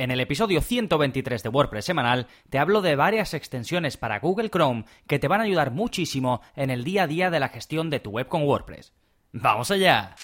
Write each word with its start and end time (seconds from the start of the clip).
En 0.00 0.10
el 0.10 0.20
episodio 0.20 0.62
123 0.62 1.42
de 1.42 1.48
WordPress 1.50 1.84
semanal 1.84 2.26
te 2.48 2.58
hablo 2.58 2.80
de 2.80 2.96
varias 2.96 3.34
extensiones 3.34 3.98
para 3.98 4.18
Google 4.18 4.48
Chrome 4.48 4.86
que 5.06 5.18
te 5.18 5.28
van 5.28 5.42
a 5.42 5.44
ayudar 5.44 5.72
muchísimo 5.72 6.40
en 6.56 6.70
el 6.70 6.84
día 6.84 7.02
a 7.02 7.06
día 7.06 7.28
de 7.28 7.38
la 7.38 7.50
gestión 7.50 7.90
de 7.90 8.00
tu 8.00 8.08
web 8.08 8.26
con 8.26 8.44
WordPress. 8.44 8.94
¡Vamos 9.32 9.70
allá! 9.70 10.16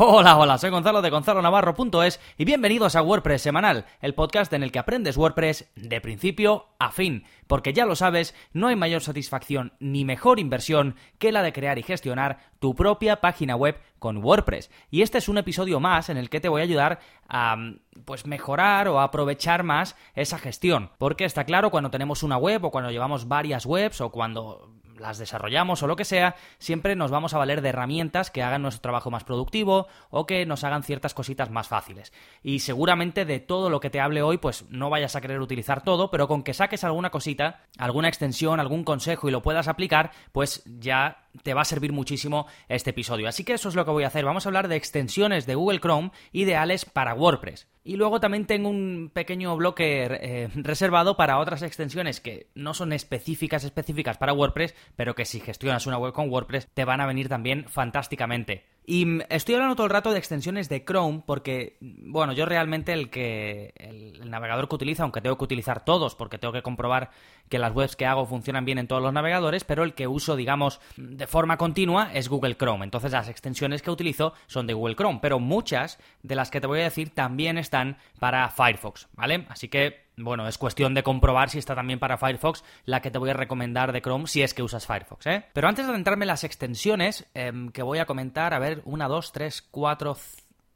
Hola, 0.00 0.38
hola, 0.38 0.58
soy 0.58 0.70
Gonzalo 0.70 1.02
de 1.02 1.10
Gonzalo 1.10 1.42
Navarro.es 1.42 2.20
y 2.36 2.44
bienvenidos 2.44 2.94
a 2.94 3.02
WordPress 3.02 3.42
Semanal, 3.42 3.84
el 4.00 4.14
podcast 4.14 4.52
en 4.52 4.62
el 4.62 4.70
que 4.70 4.78
aprendes 4.78 5.16
WordPress 5.16 5.72
de 5.74 6.00
principio 6.00 6.66
a 6.78 6.92
fin, 6.92 7.24
porque 7.48 7.72
ya 7.72 7.84
lo 7.84 7.96
sabes, 7.96 8.32
no 8.52 8.68
hay 8.68 8.76
mayor 8.76 9.02
satisfacción 9.02 9.72
ni 9.80 10.04
mejor 10.04 10.38
inversión 10.38 10.94
que 11.18 11.32
la 11.32 11.42
de 11.42 11.52
crear 11.52 11.80
y 11.80 11.82
gestionar 11.82 12.38
tu 12.60 12.76
propia 12.76 13.20
página 13.20 13.56
web 13.56 13.80
con 13.98 14.18
WordPress. 14.18 14.70
Y 14.88 15.02
este 15.02 15.18
es 15.18 15.28
un 15.28 15.38
episodio 15.38 15.80
más 15.80 16.10
en 16.10 16.16
el 16.16 16.30
que 16.30 16.38
te 16.38 16.48
voy 16.48 16.60
a 16.60 16.64
ayudar 16.64 17.00
a 17.28 17.56
pues 18.04 18.24
mejorar 18.24 18.86
o 18.86 19.00
aprovechar 19.00 19.64
más 19.64 19.96
esa 20.14 20.38
gestión, 20.38 20.92
porque 20.98 21.24
está 21.24 21.42
claro 21.42 21.72
cuando 21.72 21.90
tenemos 21.90 22.22
una 22.22 22.36
web 22.36 22.64
o 22.64 22.70
cuando 22.70 22.92
llevamos 22.92 23.26
varias 23.26 23.66
webs 23.66 24.00
o 24.00 24.10
cuando 24.12 24.70
las 24.98 25.18
desarrollamos 25.18 25.82
o 25.82 25.86
lo 25.86 25.96
que 25.96 26.04
sea, 26.04 26.36
siempre 26.58 26.96
nos 26.96 27.10
vamos 27.10 27.34
a 27.34 27.38
valer 27.38 27.60
de 27.60 27.70
herramientas 27.70 28.30
que 28.30 28.42
hagan 28.42 28.62
nuestro 28.62 28.82
trabajo 28.82 29.10
más 29.10 29.24
productivo 29.24 29.86
o 30.10 30.26
que 30.26 30.46
nos 30.46 30.64
hagan 30.64 30.82
ciertas 30.82 31.14
cositas 31.14 31.50
más 31.50 31.68
fáciles. 31.68 32.12
Y 32.42 32.60
seguramente 32.60 33.24
de 33.24 33.40
todo 33.40 33.70
lo 33.70 33.80
que 33.80 33.90
te 33.90 34.00
hable 34.00 34.22
hoy, 34.22 34.38
pues 34.38 34.66
no 34.70 34.90
vayas 34.90 35.16
a 35.16 35.20
querer 35.20 35.40
utilizar 35.40 35.82
todo, 35.82 36.10
pero 36.10 36.28
con 36.28 36.42
que 36.42 36.54
saques 36.54 36.84
alguna 36.84 37.10
cosita, 37.10 37.62
alguna 37.78 38.08
extensión, 38.08 38.60
algún 38.60 38.84
consejo 38.84 39.28
y 39.28 39.32
lo 39.32 39.42
puedas 39.42 39.68
aplicar, 39.68 40.10
pues 40.32 40.62
ya 40.66 41.27
te 41.42 41.54
va 41.54 41.62
a 41.62 41.64
servir 41.64 41.92
muchísimo 41.92 42.46
este 42.68 42.90
episodio. 42.90 43.28
Así 43.28 43.44
que 43.44 43.54
eso 43.54 43.68
es 43.68 43.74
lo 43.74 43.84
que 43.84 43.90
voy 43.90 44.04
a 44.04 44.08
hacer. 44.08 44.24
Vamos 44.24 44.46
a 44.46 44.48
hablar 44.48 44.68
de 44.68 44.76
extensiones 44.76 45.46
de 45.46 45.54
Google 45.54 45.80
Chrome 45.80 46.10
ideales 46.32 46.84
para 46.84 47.14
WordPress. 47.14 47.68
Y 47.84 47.96
luego 47.96 48.20
también 48.20 48.46
tengo 48.46 48.68
un 48.68 49.10
pequeño 49.12 49.56
bloque 49.56 50.04
eh, 50.10 50.48
reservado 50.54 51.16
para 51.16 51.38
otras 51.38 51.62
extensiones 51.62 52.20
que 52.20 52.50
no 52.54 52.74
son 52.74 52.92
específicas, 52.92 53.64
específicas 53.64 54.18
para 54.18 54.34
WordPress, 54.34 54.74
pero 54.94 55.14
que 55.14 55.24
si 55.24 55.40
gestionas 55.40 55.86
una 55.86 55.98
web 55.98 56.12
con 56.12 56.28
WordPress 56.30 56.68
te 56.74 56.84
van 56.84 57.00
a 57.00 57.06
venir 57.06 57.28
también 57.28 57.66
fantásticamente. 57.68 58.64
Y 58.90 59.22
estoy 59.28 59.54
hablando 59.54 59.76
todo 59.76 59.84
el 59.84 59.92
rato 59.92 60.12
de 60.12 60.18
extensiones 60.18 60.70
de 60.70 60.82
Chrome 60.82 61.22
porque, 61.26 61.76
bueno, 61.82 62.32
yo 62.32 62.46
realmente 62.46 62.94
el 62.94 63.10
que 63.10 63.74
el, 63.76 64.30
navegador 64.30 64.66
que 64.66 64.76
utilizo, 64.76 65.02
aunque 65.02 65.20
tengo 65.20 65.36
que 65.36 65.44
utilizar 65.44 65.84
todos 65.84 66.14
porque 66.14 66.38
tengo 66.38 66.54
que 66.54 66.62
comprobar 66.62 67.10
que 67.50 67.58
las 67.58 67.74
webs 67.74 67.96
que 67.96 68.06
hago 68.06 68.24
funcionan 68.24 68.64
bien 68.64 68.78
en 68.78 68.88
todos 68.88 69.02
los 69.02 69.12
navegadores, 69.12 69.64
pero 69.64 69.84
el 69.84 69.92
que 69.92 70.06
uso, 70.06 70.36
digamos, 70.36 70.80
de 70.96 71.26
forma 71.26 71.58
continua 71.58 72.10
es 72.14 72.30
Google 72.30 72.56
Chrome. 72.56 72.82
Entonces 72.82 73.12
las 73.12 73.28
extensiones 73.28 73.82
que 73.82 73.90
utilizo 73.90 74.32
son 74.46 74.66
de 74.66 74.72
Google 74.72 74.96
Chrome, 74.96 75.18
pero 75.20 75.38
muchas 75.38 75.98
de 76.22 76.36
las 76.36 76.50
que 76.50 76.62
te 76.62 76.66
voy 76.66 76.80
a 76.80 76.84
decir 76.84 77.10
también 77.10 77.58
están 77.58 77.98
para 78.18 78.48
Firefox, 78.48 79.08
¿vale? 79.12 79.44
Así 79.50 79.68
que 79.68 80.07
bueno, 80.18 80.46
es 80.48 80.58
cuestión 80.58 80.94
de 80.94 81.02
comprobar 81.02 81.50
si 81.50 81.58
está 81.58 81.74
también 81.74 81.98
para 81.98 82.18
Firefox 82.18 82.64
la 82.84 83.00
que 83.00 83.10
te 83.10 83.18
voy 83.18 83.30
a 83.30 83.34
recomendar 83.34 83.92
de 83.92 84.02
Chrome 84.02 84.26
si 84.26 84.42
es 84.42 84.54
que 84.54 84.62
usas 84.62 84.86
Firefox, 84.86 85.26
¿eh? 85.26 85.44
Pero 85.52 85.68
antes 85.68 85.86
de 85.86 85.92
adentrarme 85.92 86.24
en 86.24 86.28
las 86.28 86.44
extensiones 86.44 87.26
em, 87.34 87.70
que 87.70 87.82
voy 87.82 87.98
a 87.98 88.06
comentar, 88.06 88.54
a 88.54 88.58
ver, 88.58 88.82
una, 88.84 89.08
dos, 89.08 89.32
tres, 89.32 89.62
cuatro... 89.62 90.16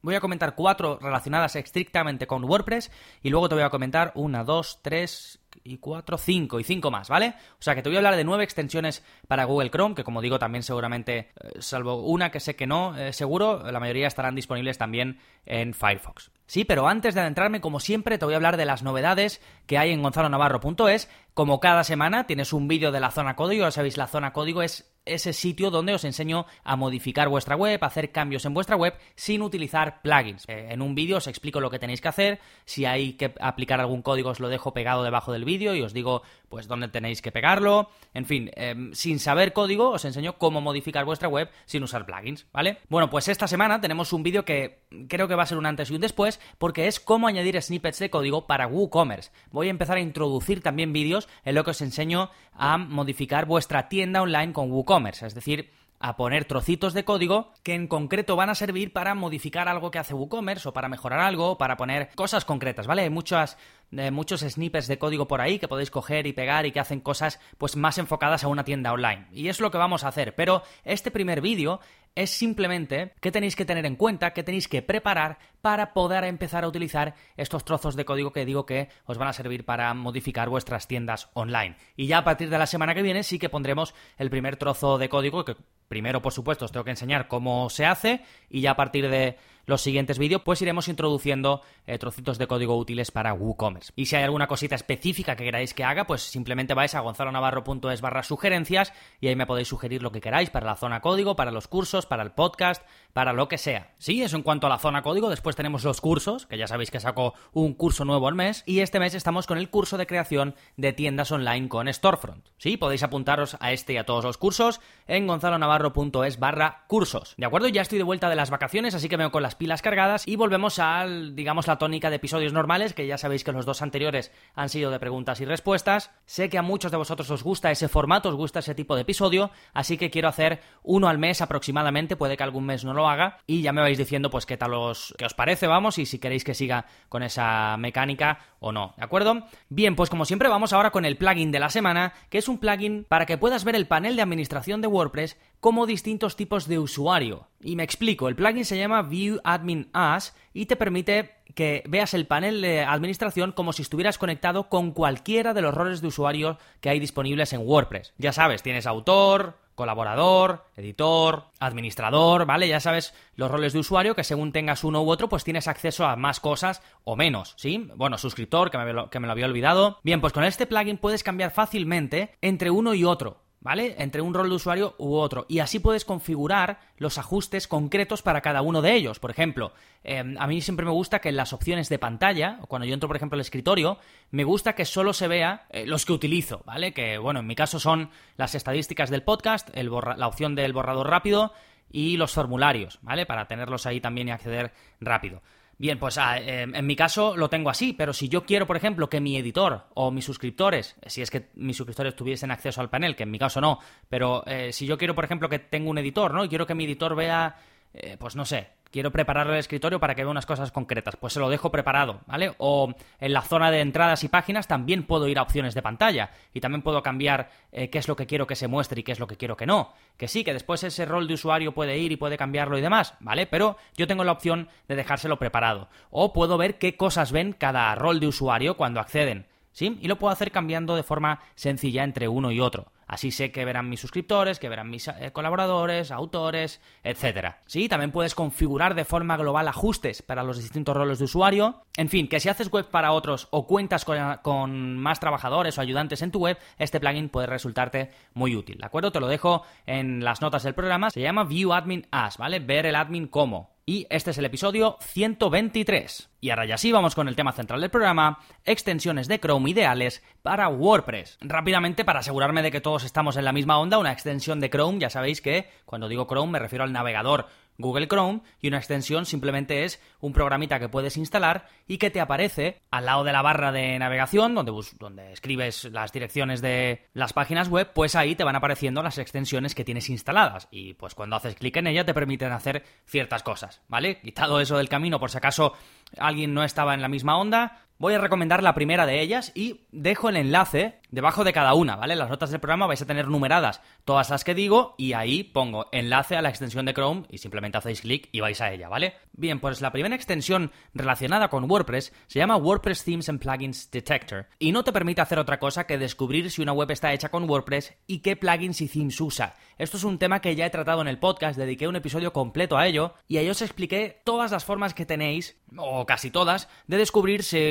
Voy 0.02 0.14
a 0.14 0.20
comentar 0.20 0.54
cuatro 0.54 0.98
relacionadas 1.00 1.56
estrictamente 1.56 2.26
con 2.26 2.44
WordPress 2.44 2.90
y 3.22 3.30
luego 3.30 3.48
te 3.48 3.54
voy 3.54 3.64
a 3.64 3.70
comentar 3.70 4.12
una, 4.14 4.44
dos, 4.44 4.80
tres, 4.82 5.42
y 5.64 5.78
4, 5.78 6.18
5 6.18 6.60
y 6.60 6.64
5 6.64 6.90
más, 6.90 7.08
¿vale? 7.08 7.34
O 7.58 7.62
sea 7.62 7.74
que 7.74 7.82
te 7.82 7.88
voy 7.88 7.96
a 7.96 7.98
hablar 8.00 8.16
de 8.16 8.24
nueve 8.24 8.44
extensiones 8.44 9.04
para 9.28 9.44
Google 9.44 9.70
Chrome, 9.70 9.94
que 9.94 10.04
como 10.04 10.20
digo 10.20 10.38
también 10.38 10.62
seguramente, 10.62 11.18
eh, 11.18 11.60
salvo 11.60 12.02
una 12.02 12.30
que 12.30 12.40
sé 12.40 12.56
que 12.56 12.66
no, 12.66 12.96
eh, 12.96 13.12
seguro, 13.12 13.70
la 13.70 13.80
mayoría 13.80 14.08
estarán 14.08 14.34
disponibles 14.34 14.78
también 14.78 15.20
en 15.46 15.74
Firefox. 15.74 16.30
Sí, 16.46 16.64
pero 16.64 16.86
antes 16.88 17.14
de 17.14 17.20
adentrarme, 17.20 17.60
como 17.60 17.80
siempre, 17.80 18.18
te 18.18 18.24
voy 18.24 18.34
a 18.34 18.36
hablar 18.36 18.56
de 18.56 18.66
las 18.66 18.82
novedades 18.82 19.40
que 19.66 19.78
hay 19.78 19.90
en 19.90 20.02
gonzalonavarro.es. 20.02 21.08
Como 21.34 21.60
cada 21.60 21.84
semana 21.84 22.26
tienes 22.26 22.52
un 22.52 22.68
vídeo 22.68 22.92
de 22.92 23.00
la 23.00 23.10
zona 23.10 23.36
código, 23.36 23.64
ya 23.64 23.70
sabéis, 23.70 23.96
la 23.96 24.06
zona 24.06 24.32
código 24.32 24.62
es 24.62 24.91
ese 25.04 25.32
sitio 25.32 25.70
donde 25.70 25.94
os 25.94 26.04
enseño 26.04 26.46
a 26.64 26.76
modificar 26.76 27.28
vuestra 27.28 27.56
web, 27.56 27.82
a 27.82 27.86
hacer 27.86 28.12
cambios 28.12 28.44
en 28.44 28.54
vuestra 28.54 28.76
web 28.76 28.94
sin 29.14 29.42
utilizar 29.42 30.02
plugins. 30.02 30.44
Eh, 30.48 30.68
en 30.70 30.82
un 30.82 30.94
vídeo 30.94 31.16
os 31.16 31.26
explico 31.26 31.60
lo 31.60 31.70
que 31.70 31.78
tenéis 31.78 32.00
que 32.00 32.08
hacer, 32.08 32.40
si 32.64 32.84
hay 32.84 33.14
que 33.14 33.34
aplicar 33.40 33.80
algún 33.80 34.02
código 34.02 34.30
os 34.30 34.40
lo 34.40 34.48
dejo 34.48 34.72
pegado 34.72 35.02
debajo 35.02 35.32
del 35.32 35.44
vídeo 35.44 35.74
y 35.74 35.82
os 35.82 35.92
digo 35.92 36.22
pues 36.52 36.68
dónde 36.68 36.88
tenéis 36.88 37.22
que 37.22 37.32
pegarlo, 37.32 37.88
en 38.12 38.26
fin, 38.26 38.50
em, 38.56 38.92
sin 38.92 39.18
saber 39.20 39.54
código 39.54 39.88
os 39.88 40.04
enseño 40.04 40.36
cómo 40.36 40.60
modificar 40.60 41.06
vuestra 41.06 41.26
web 41.26 41.48
sin 41.64 41.82
usar 41.82 42.04
plugins, 42.04 42.46
¿vale? 42.52 42.76
Bueno, 42.90 43.08
pues 43.08 43.28
esta 43.28 43.48
semana 43.48 43.80
tenemos 43.80 44.12
un 44.12 44.22
vídeo 44.22 44.44
que 44.44 44.82
creo 45.08 45.28
que 45.28 45.34
va 45.34 45.44
a 45.44 45.46
ser 45.46 45.56
un 45.56 45.64
antes 45.64 45.90
y 45.90 45.94
un 45.94 46.02
después 46.02 46.40
porque 46.58 46.88
es 46.88 47.00
cómo 47.00 47.26
añadir 47.26 47.60
snippets 47.62 48.00
de 48.00 48.10
código 48.10 48.46
para 48.46 48.66
WooCommerce. 48.66 49.30
Voy 49.50 49.68
a 49.68 49.70
empezar 49.70 49.96
a 49.96 50.00
introducir 50.00 50.60
también 50.60 50.92
vídeos 50.92 51.26
en 51.42 51.54
lo 51.54 51.64
que 51.64 51.70
os 51.70 51.80
enseño 51.80 52.28
a 52.52 52.76
modificar 52.76 53.46
vuestra 53.46 53.88
tienda 53.88 54.20
online 54.20 54.52
con 54.52 54.70
WooCommerce 54.70 55.26
es 55.26 55.34
decir, 55.34 55.70
a 56.02 56.16
poner 56.16 56.44
trocitos 56.44 56.92
de 56.94 57.04
código 57.04 57.52
que 57.62 57.74
en 57.74 57.86
concreto 57.86 58.36
van 58.36 58.50
a 58.50 58.54
servir 58.54 58.92
para 58.92 59.14
modificar 59.14 59.68
algo 59.68 59.90
que 59.90 60.00
hace 60.00 60.14
WooCommerce 60.14 60.68
o 60.68 60.72
para 60.72 60.88
mejorar 60.88 61.20
algo, 61.20 61.56
para 61.56 61.76
poner 61.76 62.10
cosas 62.16 62.44
concretas, 62.44 62.88
¿vale? 62.88 63.02
Hay 63.02 63.10
muchas, 63.10 63.56
eh, 63.92 64.10
muchos 64.10 64.40
snippets 64.40 64.88
de 64.88 64.98
código 64.98 65.28
por 65.28 65.40
ahí 65.40 65.60
que 65.60 65.68
podéis 65.68 65.90
coger 65.90 66.26
y 66.26 66.32
pegar 66.32 66.66
y 66.66 66.72
que 66.72 66.80
hacen 66.80 67.00
cosas 67.00 67.40
pues 67.56 67.76
más 67.76 67.98
enfocadas 67.98 68.42
a 68.42 68.48
una 68.48 68.64
tienda 68.64 68.92
online. 68.92 69.28
Y 69.32 69.48
es 69.48 69.60
lo 69.60 69.70
que 69.70 69.78
vamos 69.78 70.02
a 70.02 70.08
hacer, 70.08 70.34
pero 70.34 70.62
este 70.84 71.12
primer 71.12 71.40
vídeo 71.40 71.80
es 72.14 72.30
simplemente 72.30 73.14
qué 73.20 73.30
tenéis 73.30 73.56
que 73.56 73.64
tener 73.64 73.86
en 73.86 73.96
cuenta, 73.96 74.32
qué 74.32 74.42
tenéis 74.42 74.68
que 74.68 74.82
preparar 74.82 75.38
para 75.60 75.94
poder 75.94 76.24
empezar 76.24 76.64
a 76.64 76.68
utilizar 76.68 77.14
estos 77.36 77.64
trozos 77.64 77.96
de 77.96 78.04
código 78.04 78.32
que 78.32 78.44
digo 78.44 78.66
que 78.66 78.88
os 79.06 79.18
van 79.18 79.28
a 79.28 79.32
servir 79.32 79.64
para 79.64 79.94
modificar 79.94 80.48
vuestras 80.48 80.88
tiendas 80.88 81.30
online. 81.32 81.76
Y 81.96 82.08
ya 82.08 82.18
a 82.18 82.24
partir 82.24 82.50
de 82.50 82.58
la 82.58 82.66
semana 82.66 82.94
que 82.94 83.02
viene 83.02 83.22
sí 83.22 83.38
que 83.38 83.48
pondremos 83.48 83.94
el 84.18 84.30
primer 84.30 84.56
trozo 84.56 84.98
de 84.98 85.08
código 85.08 85.44
que 85.44 85.56
primero, 85.92 86.22
por 86.22 86.32
supuesto, 86.32 86.64
os 86.64 86.72
tengo 86.72 86.84
que 86.84 86.90
enseñar 86.90 87.28
cómo 87.28 87.68
se 87.68 87.84
hace 87.84 88.22
y 88.48 88.62
ya 88.62 88.70
a 88.70 88.76
partir 88.76 89.10
de 89.10 89.36
los 89.66 89.80
siguientes 89.80 90.18
vídeos, 90.18 90.42
pues 90.42 90.62
iremos 90.62 90.88
introduciendo 90.88 91.62
eh, 91.86 91.98
trocitos 91.98 92.38
de 92.38 92.46
código 92.46 92.76
útiles 92.76 93.10
para 93.10 93.34
WooCommerce. 93.34 93.92
Y 93.96 94.06
si 94.06 94.16
hay 94.16 94.24
alguna 94.24 94.46
cosita 94.46 94.74
específica 94.74 95.36
que 95.36 95.44
queráis 95.44 95.74
que 95.74 95.84
haga, 95.84 96.06
pues 96.06 96.22
simplemente 96.22 96.74
vais 96.74 96.94
a 96.94 97.00
gonzalonavarro.es 97.00 98.00
barra 98.00 98.22
sugerencias 98.22 98.92
y 99.20 99.28
ahí 99.28 99.36
me 99.36 99.46
podéis 99.46 99.68
sugerir 99.68 100.02
lo 100.02 100.12
que 100.12 100.20
queráis 100.20 100.50
para 100.50 100.66
la 100.66 100.76
zona 100.76 101.00
código, 101.00 101.36
para 101.36 101.50
los 101.50 101.68
cursos, 101.68 102.06
para 102.06 102.22
el 102.22 102.32
podcast, 102.32 102.82
para 103.12 103.32
lo 103.32 103.48
que 103.48 103.58
sea. 103.58 103.92
Sí, 103.98 104.22
eso 104.22 104.36
en 104.36 104.42
cuanto 104.42 104.66
a 104.66 104.70
la 104.70 104.78
zona 104.78 105.02
código. 105.02 105.30
Después 105.30 105.56
tenemos 105.56 105.84
los 105.84 106.00
cursos, 106.00 106.46
que 106.46 106.58
ya 106.58 106.66
sabéis 106.66 106.90
que 106.90 107.00
saco 107.00 107.34
un 107.52 107.74
curso 107.74 108.04
nuevo 108.04 108.28
al 108.28 108.34
mes. 108.34 108.62
Y 108.66 108.80
este 108.80 108.98
mes 108.98 109.14
estamos 109.14 109.46
con 109.46 109.58
el 109.58 109.70
curso 109.70 109.98
de 109.98 110.06
creación 110.06 110.54
de 110.76 110.92
tiendas 110.92 111.32
online 111.32 111.68
con 111.68 111.92
Storefront. 111.92 112.46
Sí, 112.58 112.76
podéis 112.76 113.02
apuntaros 113.02 113.56
a 113.60 113.72
este 113.72 113.94
y 113.94 113.96
a 113.96 114.04
todos 114.04 114.24
los 114.24 114.38
cursos 114.38 114.80
en 115.06 115.26
gonzalonavarro.es 115.26 116.38
barra 116.38 116.84
cursos. 116.88 117.34
¿De 117.36 117.46
acuerdo? 117.46 117.68
Ya 117.68 117.82
estoy 117.82 117.98
de 117.98 118.04
vuelta 118.04 118.28
de 118.28 118.36
las 118.36 118.50
vacaciones, 118.50 118.94
así 118.94 119.08
que 119.08 119.16
veo 119.16 119.30
con 119.30 119.42
las 119.42 119.51
pilas 119.54 119.82
cargadas 119.82 120.26
y 120.26 120.36
volvemos 120.36 120.78
al, 120.78 121.34
digamos, 121.34 121.66
la 121.66 121.78
tónica 121.78 122.10
de 122.10 122.16
episodios 122.16 122.52
normales, 122.52 122.94
que 122.94 123.06
ya 123.06 123.18
sabéis 123.18 123.44
que 123.44 123.52
los 123.52 123.66
dos 123.66 123.82
anteriores 123.82 124.32
han 124.54 124.68
sido 124.68 124.90
de 124.90 124.98
preguntas 124.98 125.40
y 125.40 125.44
respuestas. 125.44 126.10
Sé 126.26 126.48
que 126.48 126.58
a 126.58 126.62
muchos 126.62 126.90
de 126.90 126.96
vosotros 126.96 127.30
os 127.30 127.42
gusta 127.42 127.70
ese 127.70 127.88
formato, 127.88 128.28
os 128.28 128.34
gusta 128.34 128.60
ese 128.60 128.74
tipo 128.74 128.94
de 128.94 129.02
episodio, 129.02 129.50
así 129.72 129.96
que 129.96 130.10
quiero 130.10 130.28
hacer 130.28 130.60
uno 130.82 131.08
al 131.08 131.18
mes 131.18 131.40
aproximadamente, 131.40 132.16
puede 132.16 132.36
que 132.36 132.42
algún 132.42 132.66
mes 132.66 132.84
no 132.84 132.94
lo 132.94 133.08
haga, 133.08 133.38
y 133.46 133.62
ya 133.62 133.72
me 133.72 133.80
vais 133.80 133.98
diciendo 133.98 134.30
pues 134.30 134.46
qué 134.46 134.56
tal 134.56 134.74
os, 134.74 135.14
qué 135.18 135.24
os 135.24 135.34
parece, 135.34 135.66
vamos, 135.66 135.98
y 135.98 136.06
si 136.06 136.18
queréis 136.18 136.44
que 136.44 136.54
siga 136.54 136.86
con 137.08 137.22
esa 137.22 137.76
mecánica 137.76 138.38
o 138.62 138.72
no, 138.72 138.94
¿de 138.96 139.04
acuerdo? 139.04 139.42
Bien, 139.68 139.96
pues 139.96 140.08
como 140.08 140.24
siempre 140.24 140.48
vamos 140.48 140.72
ahora 140.72 140.92
con 140.92 141.04
el 141.04 141.16
plugin 141.16 141.50
de 141.50 141.58
la 141.58 141.68
semana, 141.68 142.14
que 142.30 142.38
es 142.38 142.48
un 142.48 142.58
plugin 142.58 143.04
para 143.08 143.26
que 143.26 143.36
puedas 143.36 143.64
ver 143.64 143.74
el 143.74 143.88
panel 143.88 144.16
de 144.16 144.22
administración 144.22 144.80
de 144.80 144.86
WordPress 144.86 145.36
como 145.60 145.84
distintos 145.84 146.36
tipos 146.36 146.68
de 146.68 146.78
usuario. 146.78 147.48
Y 147.60 147.76
me 147.76 147.82
explico, 147.82 148.28
el 148.28 148.36
plugin 148.36 148.64
se 148.64 148.78
llama 148.78 149.02
View 149.02 149.40
Admin 149.42 149.90
As 149.92 150.34
y 150.54 150.66
te 150.66 150.76
permite 150.76 151.42
que 151.54 151.82
veas 151.88 152.14
el 152.14 152.26
panel 152.26 152.60
de 152.60 152.82
administración 152.82 153.52
como 153.52 153.72
si 153.72 153.82
estuvieras 153.82 154.16
conectado 154.16 154.68
con 154.68 154.92
cualquiera 154.92 155.54
de 155.54 155.62
los 155.62 155.74
roles 155.74 156.00
de 156.00 156.06
usuario 156.06 156.58
que 156.80 156.88
hay 156.88 157.00
disponibles 157.00 157.52
en 157.52 157.66
WordPress. 157.66 158.14
Ya 158.16 158.32
sabes, 158.32 158.62
tienes 158.62 158.86
autor, 158.86 159.58
colaborador, 159.74 160.64
editor, 160.76 161.44
administrador, 161.58 162.46
¿vale? 162.46 162.68
Ya 162.68 162.80
sabes 162.80 163.14
los 163.36 163.50
roles 163.50 163.72
de 163.72 163.78
usuario 163.78 164.14
que 164.14 164.24
según 164.24 164.52
tengas 164.52 164.84
uno 164.84 165.02
u 165.02 165.10
otro, 165.10 165.28
pues 165.28 165.44
tienes 165.44 165.68
acceso 165.68 166.04
a 166.06 166.16
más 166.16 166.40
cosas 166.40 166.82
o 167.04 167.16
menos, 167.16 167.54
¿sí? 167.56 167.88
Bueno, 167.96 168.18
suscriptor, 168.18 168.70
que 168.70 168.78
me, 168.78 168.92
lo, 168.92 169.10
que 169.10 169.20
me 169.20 169.30
había 169.30 169.46
olvidado. 169.46 169.98
Bien, 170.02 170.20
pues 170.20 170.32
con 170.32 170.44
este 170.44 170.66
plugin 170.66 170.98
puedes 170.98 171.22
cambiar 171.22 171.50
fácilmente 171.50 172.36
entre 172.40 172.70
uno 172.70 172.94
y 172.94 173.04
otro. 173.04 173.41
¿Vale? 173.62 173.94
Entre 173.98 174.20
un 174.20 174.34
rol 174.34 174.48
de 174.48 174.56
usuario 174.56 174.94
u 174.98 175.14
otro. 175.14 175.46
Y 175.48 175.60
así 175.60 175.78
puedes 175.78 176.04
configurar 176.04 176.80
los 176.98 177.16
ajustes 177.16 177.68
concretos 177.68 178.22
para 178.22 178.40
cada 178.40 178.60
uno 178.60 178.82
de 178.82 178.94
ellos. 178.94 179.18
Por 179.18 179.30
ejemplo, 179.30 179.72
em, 180.04 180.36
a 180.38 180.46
mí 180.46 180.60
siempre 180.60 180.84
me 180.84 180.92
gusta 180.92 181.20
que 181.20 181.28
en 181.28 181.36
las 181.36 181.52
opciones 181.52 181.88
de 181.88 181.98
pantalla, 181.98 182.58
cuando 182.68 182.86
yo 182.86 182.94
entro, 182.94 183.08
por 183.08 183.16
ejemplo, 183.16 183.36
al 183.36 183.40
escritorio, 183.40 183.98
me 184.30 184.44
gusta 184.44 184.74
que 184.74 184.84
solo 184.84 185.12
se 185.12 185.28
vea 185.28 185.66
eh, 185.70 185.86
los 185.86 186.04
que 186.04 186.12
utilizo, 186.12 186.62
¿vale? 186.66 186.92
Que, 186.92 187.18
bueno, 187.18 187.40
en 187.40 187.46
mi 187.46 187.54
caso 187.54 187.78
son 187.78 188.10
las 188.36 188.54
estadísticas 188.54 189.10
del 189.10 189.22
podcast, 189.22 189.70
la 189.74 190.26
opción 190.26 190.54
del 190.54 190.72
borrador 190.72 191.08
rápido 191.08 191.52
y 191.90 192.16
los 192.16 192.32
formularios, 192.32 192.98
¿vale? 193.02 193.26
Para 193.26 193.46
tenerlos 193.46 193.86
ahí 193.86 194.00
también 194.00 194.28
y 194.28 194.32
acceder 194.32 194.72
rápido. 195.00 195.42
Bien, 195.78 195.98
pues 195.98 196.16
ah, 196.18 196.38
em, 196.38 196.74
en 196.74 196.86
mi 196.86 196.94
caso 196.94 197.36
lo 197.36 197.48
tengo 197.48 197.70
así, 197.70 197.92
pero 197.92 198.12
si 198.12 198.28
yo 198.28 198.44
quiero, 198.44 198.66
por 198.66 198.76
ejemplo, 198.76 199.08
que 199.08 199.20
mi 199.20 199.36
editor 199.36 199.86
o 199.94 200.10
mis 200.10 200.24
suscriptores, 200.24 200.96
si 201.06 201.22
es 201.22 201.30
que 201.30 201.50
mis 201.54 201.76
suscriptores 201.76 202.14
tuviesen 202.14 202.50
acceso 202.50 202.80
al 202.80 202.90
panel, 202.90 203.16
que 203.16 203.24
en 203.24 203.30
mi 203.30 203.38
caso 203.38 203.60
no, 203.60 203.78
pero 204.08 204.44
eh, 204.46 204.72
si 204.72 204.86
yo 204.86 204.96
quiero, 204.96 205.14
por 205.14 205.24
ejemplo, 205.24 205.48
que 205.48 205.58
tenga 205.58 205.90
un 205.90 205.98
editor, 205.98 206.34
¿no? 206.34 206.44
Y 206.44 206.48
quiero 206.48 206.66
que 206.66 206.74
mi 206.74 206.84
editor 206.84 207.16
vea, 207.16 207.56
eh, 207.94 208.16
pues 208.18 208.36
no 208.36 208.44
sé, 208.44 208.68
quiero 208.92 209.10
prepararle 209.10 209.54
el 209.54 209.58
escritorio 209.58 209.98
para 209.98 210.14
que 210.14 210.22
vea 210.22 210.30
unas 210.30 210.46
cosas 210.46 210.70
concretas, 210.70 211.16
pues 211.16 211.32
se 211.32 211.40
lo 211.40 211.48
dejo 211.48 211.72
preparado, 211.72 212.20
¿vale? 212.26 212.54
O 212.58 212.94
en 213.18 213.32
la 213.32 213.42
zona 213.42 213.70
de 213.70 213.80
entradas 213.80 214.22
y 214.22 214.28
páginas 214.28 214.68
también 214.68 215.04
puedo 215.04 215.26
ir 215.26 215.38
a 215.38 215.42
opciones 215.42 215.74
de 215.74 215.82
pantalla 215.82 216.30
y 216.52 216.60
también 216.60 216.82
puedo 216.82 217.02
cambiar 217.02 217.50
eh, 217.72 217.90
qué 217.90 217.98
es 217.98 218.06
lo 218.06 218.14
que 218.14 218.26
quiero 218.26 218.46
que 218.46 218.54
se 218.54 218.68
muestre 218.68 219.00
y 219.00 219.02
qué 219.02 219.12
es 219.12 219.18
lo 219.18 219.26
que 219.26 219.36
quiero 219.36 219.56
que 219.56 219.66
no. 219.66 219.92
Que 220.16 220.28
sí, 220.28 220.44
que 220.44 220.52
después 220.52 220.84
ese 220.84 221.06
rol 221.06 221.26
de 221.26 221.34
usuario 221.34 221.72
puede 221.72 221.98
ir 221.98 222.12
y 222.12 222.16
puede 222.16 222.36
cambiarlo 222.36 222.78
y 222.78 222.82
demás, 222.82 223.14
¿vale? 223.20 223.46
Pero 223.46 223.76
yo 223.96 224.06
tengo 224.06 224.24
la 224.24 224.32
opción 224.32 224.68
de 224.86 224.96
dejárselo 224.96 225.38
preparado. 225.38 225.88
O 226.10 226.32
puedo 226.32 226.58
ver 226.58 226.78
qué 226.78 226.96
cosas 226.96 227.32
ven 227.32 227.52
cada 227.52 227.94
rol 227.94 228.20
de 228.20 228.28
usuario 228.28 228.76
cuando 228.76 229.00
acceden. 229.00 229.46
¿Sí? 229.74 229.98
Y 230.02 230.08
lo 230.08 230.18
puedo 230.18 230.30
hacer 230.30 230.50
cambiando 230.50 230.96
de 230.96 231.02
forma 231.02 231.40
sencilla 231.54 232.04
entre 232.04 232.28
uno 232.28 232.52
y 232.52 232.60
otro. 232.60 232.92
Así 233.12 233.30
sé 233.30 233.52
que 233.52 233.66
verán 233.66 233.90
mis 233.90 234.00
suscriptores, 234.00 234.58
que 234.58 234.70
verán 234.70 234.88
mis 234.88 235.06
eh, 235.06 235.32
colaboradores, 235.34 236.10
autores, 236.10 236.80
etc. 237.04 237.56
Sí, 237.66 237.86
también 237.86 238.10
puedes 238.10 238.34
configurar 238.34 238.94
de 238.94 239.04
forma 239.04 239.36
global 239.36 239.68
ajustes 239.68 240.22
para 240.22 240.42
los 240.42 240.56
distintos 240.56 240.96
roles 240.96 241.18
de 241.18 241.26
usuario. 241.26 241.84
En 241.98 242.08
fin, 242.08 242.26
que 242.26 242.40
si 242.40 242.48
haces 242.48 242.70
web 242.70 242.88
para 242.88 243.12
otros 243.12 243.48
o 243.50 243.66
cuentas 243.66 244.06
con, 244.06 244.96
más 244.96 245.20
trabajadores 245.20 245.76
o 245.76 245.82
ayudantes 245.82 246.22
en 246.22 246.30
tu 246.30 246.38
web, 246.38 246.56
este 246.78 247.00
plugin 247.00 247.28
puede 247.28 247.48
resultarte 247.48 248.12
muy 248.32 248.56
útil. 248.56 248.78
¿De 248.78 248.86
acuerdo? 248.86 249.12
Te 249.12 249.20
lo 249.20 249.26
dejo 249.26 249.62
en 249.84 250.24
las 250.24 250.40
notas 250.40 250.62
del 250.62 250.72
programa. 250.72 251.10
Se 251.10 251.20
llama 251.20 251.44
View 251.44 251.74
Admin 251.74 252.06
As, 252.10 252.38
¿vale? 252.38 252.60
Ver 252.60 252.86
el 252.86 252.94
admin 252.96 253.26
como. 253.26 253.71
Y 253.84 254.06
este 254.10 254.30
es 254.30 254.38
el 254.38 254.44
episodio 254.44 254.96
123. 255.00 256.30
Y 256.40 256.50
ahora 256.50 256.66
ya 256.66 256.78
sí 256.78 256.92
vamos 256.92 257.16
con 257.16 257.26
el 257.26 257.34
tema 257.34 257.50
central 257.50 257.80
del 257.80 257.90
programa, 257.90 258.38
extensiones 258.64 259.26
de 259.26 259.40
Chrome 259.40 259.68
ideales 259.70 260.22
para 260.40 260.68
WordPress. 260.68 261.38
Rápidamente, 261.40 262.04
para 262.04 262.20
asegurarme 262.20 262.62
de 262.62 262.70
que 262.70 262.80
todos 262.80 263.02
estamos 263.02 263.36
en 263.36 263.44
la 263.44 263.52
misma 263.52 263.80
onda, 263.80 263.98
una 263.98 264.12
extensión 264.12 264.60
de 264.60 264.70
Chrome, 264.70 265.00
ya 265.00 265.10
sabéis 265.10 265.40
que 265.40 265.68
cuando 265.84 266.08
digo 266.08 266.28
Chrome 266.28 266.52
me 266.52 266.58
refiero 266.60 266.84
al 266.84 266.92
navegador 266.92 267.46
Google 267.78 268.08
Chrome 268.08 268.40
y 268.60 268.68
una 268.68 268.78
extensión 268.78 269.26
simplemente 269.26 269.84
es 269.84 270.00
un 270.20 270.32
programita 270.32 270.78
que 270.78 270.88
puedes 270.88 271.16
instalar 271.16 271.66
y 271.86 271.98
que 271.98 272.10
te 272.10 272.20
aparece 272.20 272.80
al 272.90 273.06
lado 273.06 273.24
de 273.24 273.32
la 273.32 273.42
barra 273.42 273.72
de 273.72 273.98
navegación 273.98 274.54
donde, 274.54 274.72
donde 274.98 275.32
escribes 275.32 275.84
las 275.84 276.12
direcciones 276.12 276.60
de 276.62 277.06
las 277.12 277.32
páginas 277.32 277.68
web, 277.68 277.90
pues 277.94 278.14
ahí 278.14 278.34
te 278.34 278.44
van 278.44 278.56
apareciendo 278.56 279.02
las 279.02 279.18
extensiones 279.18 279.74
que 279.74 279.84
tienes 279.84 280.10
instaladas 280.10 280.68
y 280.70 280.94
pues 280.94 281.14
cuando 281.14 281.36
haces 281.36 281.54
clic 281.54 281.76
en 281.76 281.86
ella 281.86 282.04
te 282.04 282.14
permiten 282.14 282.52
hacer 282.52 282.84
ciertas 283.06 283.42
cosas, 283.42 283.82
¿vale? 283.88 284.20
Quitado 284.20 284.60
eso 284.60 284.76
del 284.76 284.88
camino 284.88 285.18
por 285.18 285.30
si 285.30 285.38
acaso 285.38 285.74
alguien 286.18 286.54
no 286.54 286.64
estaba 286.64 286.94
en 286.94 287.02
la 287.02 287.08
misma 287.08 287.38
onda, 287.38 287.82
Voy 288.02 288.14
a 288.14 288.18
recomendar 288.18 288.64
la 288.64 288.74
primera 288.74 289.06
de 289.06 289.20
ellas 289.20 289.52
y 289.54 289.86
dejo 289.92 290.28
el 290.28 290.34
enlace 290.34 290.98
debajo 291.12 291.44
de 291.44 291.52
cada 291.52 291.74
una, 291.74 291.94
¿vale? 291.94 292.16
Las 292.16 292.28
notas 292.28 292.50
del 292.50 292.58
programa 292.58 292.88
vais 292.88 293.00
a 293.00 293.06
tener 293.06 293.28
numeradas 293.28 293.80
todas 294.04 294.30
las 294.30 294.42
que 294.42 294.54
digo 294.54 294.96
y 294.98 295.12
ahí 295.12 295.44
pongo 295.44 295.86
enlace 295.92 296.36
a 296.36 296.42
la 296.42 296.48
extensión 296.48 296.84
de 296.86 296.94
Chrome 296.94 297.24
y 297.30 297.38
simplemente 297.38 297.78
hacéis 297.78 298.00
clic 298.00 298.28
y 298.32 298.40
vais 298.40 298.60
a 298.60 298.72
ella, 298.72 298.88
¿vale? 298.88 299.14
Bien, 299.32 299.60
pues 299.60 299.80
la 299.80 299.92
primera 299.92 300.16
extensión 300.16 300.72
relacionada 300.94 301.48
con 301.48 301.70
WordPress 301.70 302.12
se 302.26 302.38
llama 302.38 302.56
WordPress 302.56 303.04
Themes 303.04 303.28
and 303.28 303.40
Plugins 303.40 303.90
Detector 303.90 304.46
y 304.58 304.72
no 304.72 304.82
te 304.82 304.92
permite 304.92 305.20
hacer 305.20 305.38
otra 305.38 305.58
cosa 305.58 305.86
que 305.86 305.98
descubrir 305.98 306.50
si 306.50 306.62
una 306.62 306.72
web 306.72 306.90
está 306.90 307.12
hecha 307.12 307.30
con 307.30 307.48
WordPress 307.48 307.94
y 308.06 308.18
qué 308.18 308.36
plugins 308.36 308.80
y 308.80 308.88
themes 308.88 309.20
usa. 309.20 309.54
Esto 309.78 309.96
es 309.96 310.04
un 310.04 310.18
tema 310.18 310.40
que 310.40 310.56
ya 310.56 310.66
he 310.66 310.70
tratado 310.70 311.00
en 311.00 311.08
el 311.08 311.18
podcast, 311.18 311.58
dediqué 311.58 311.88
un 311.88 311.96
episodio 311.96 312.32
completo 312.32 312.76
a 312.76 312.86
ello 312.86 313.14
y 313.28 313.36
ahí 313.36 313.48
os 313.48 313.62
expliqué 313.62 314.20
todas 314.24 314.50
las 314.50 314.64
formas 314.64 314.94
que 314.94 315.06
tenéis, 315.06 315.56
o 315.76 316.06
casi 316.06 316.30
todas, 316.30 316.68
de 316.86 316.96
descubrir 316.96 317.42
si 317.42 317.62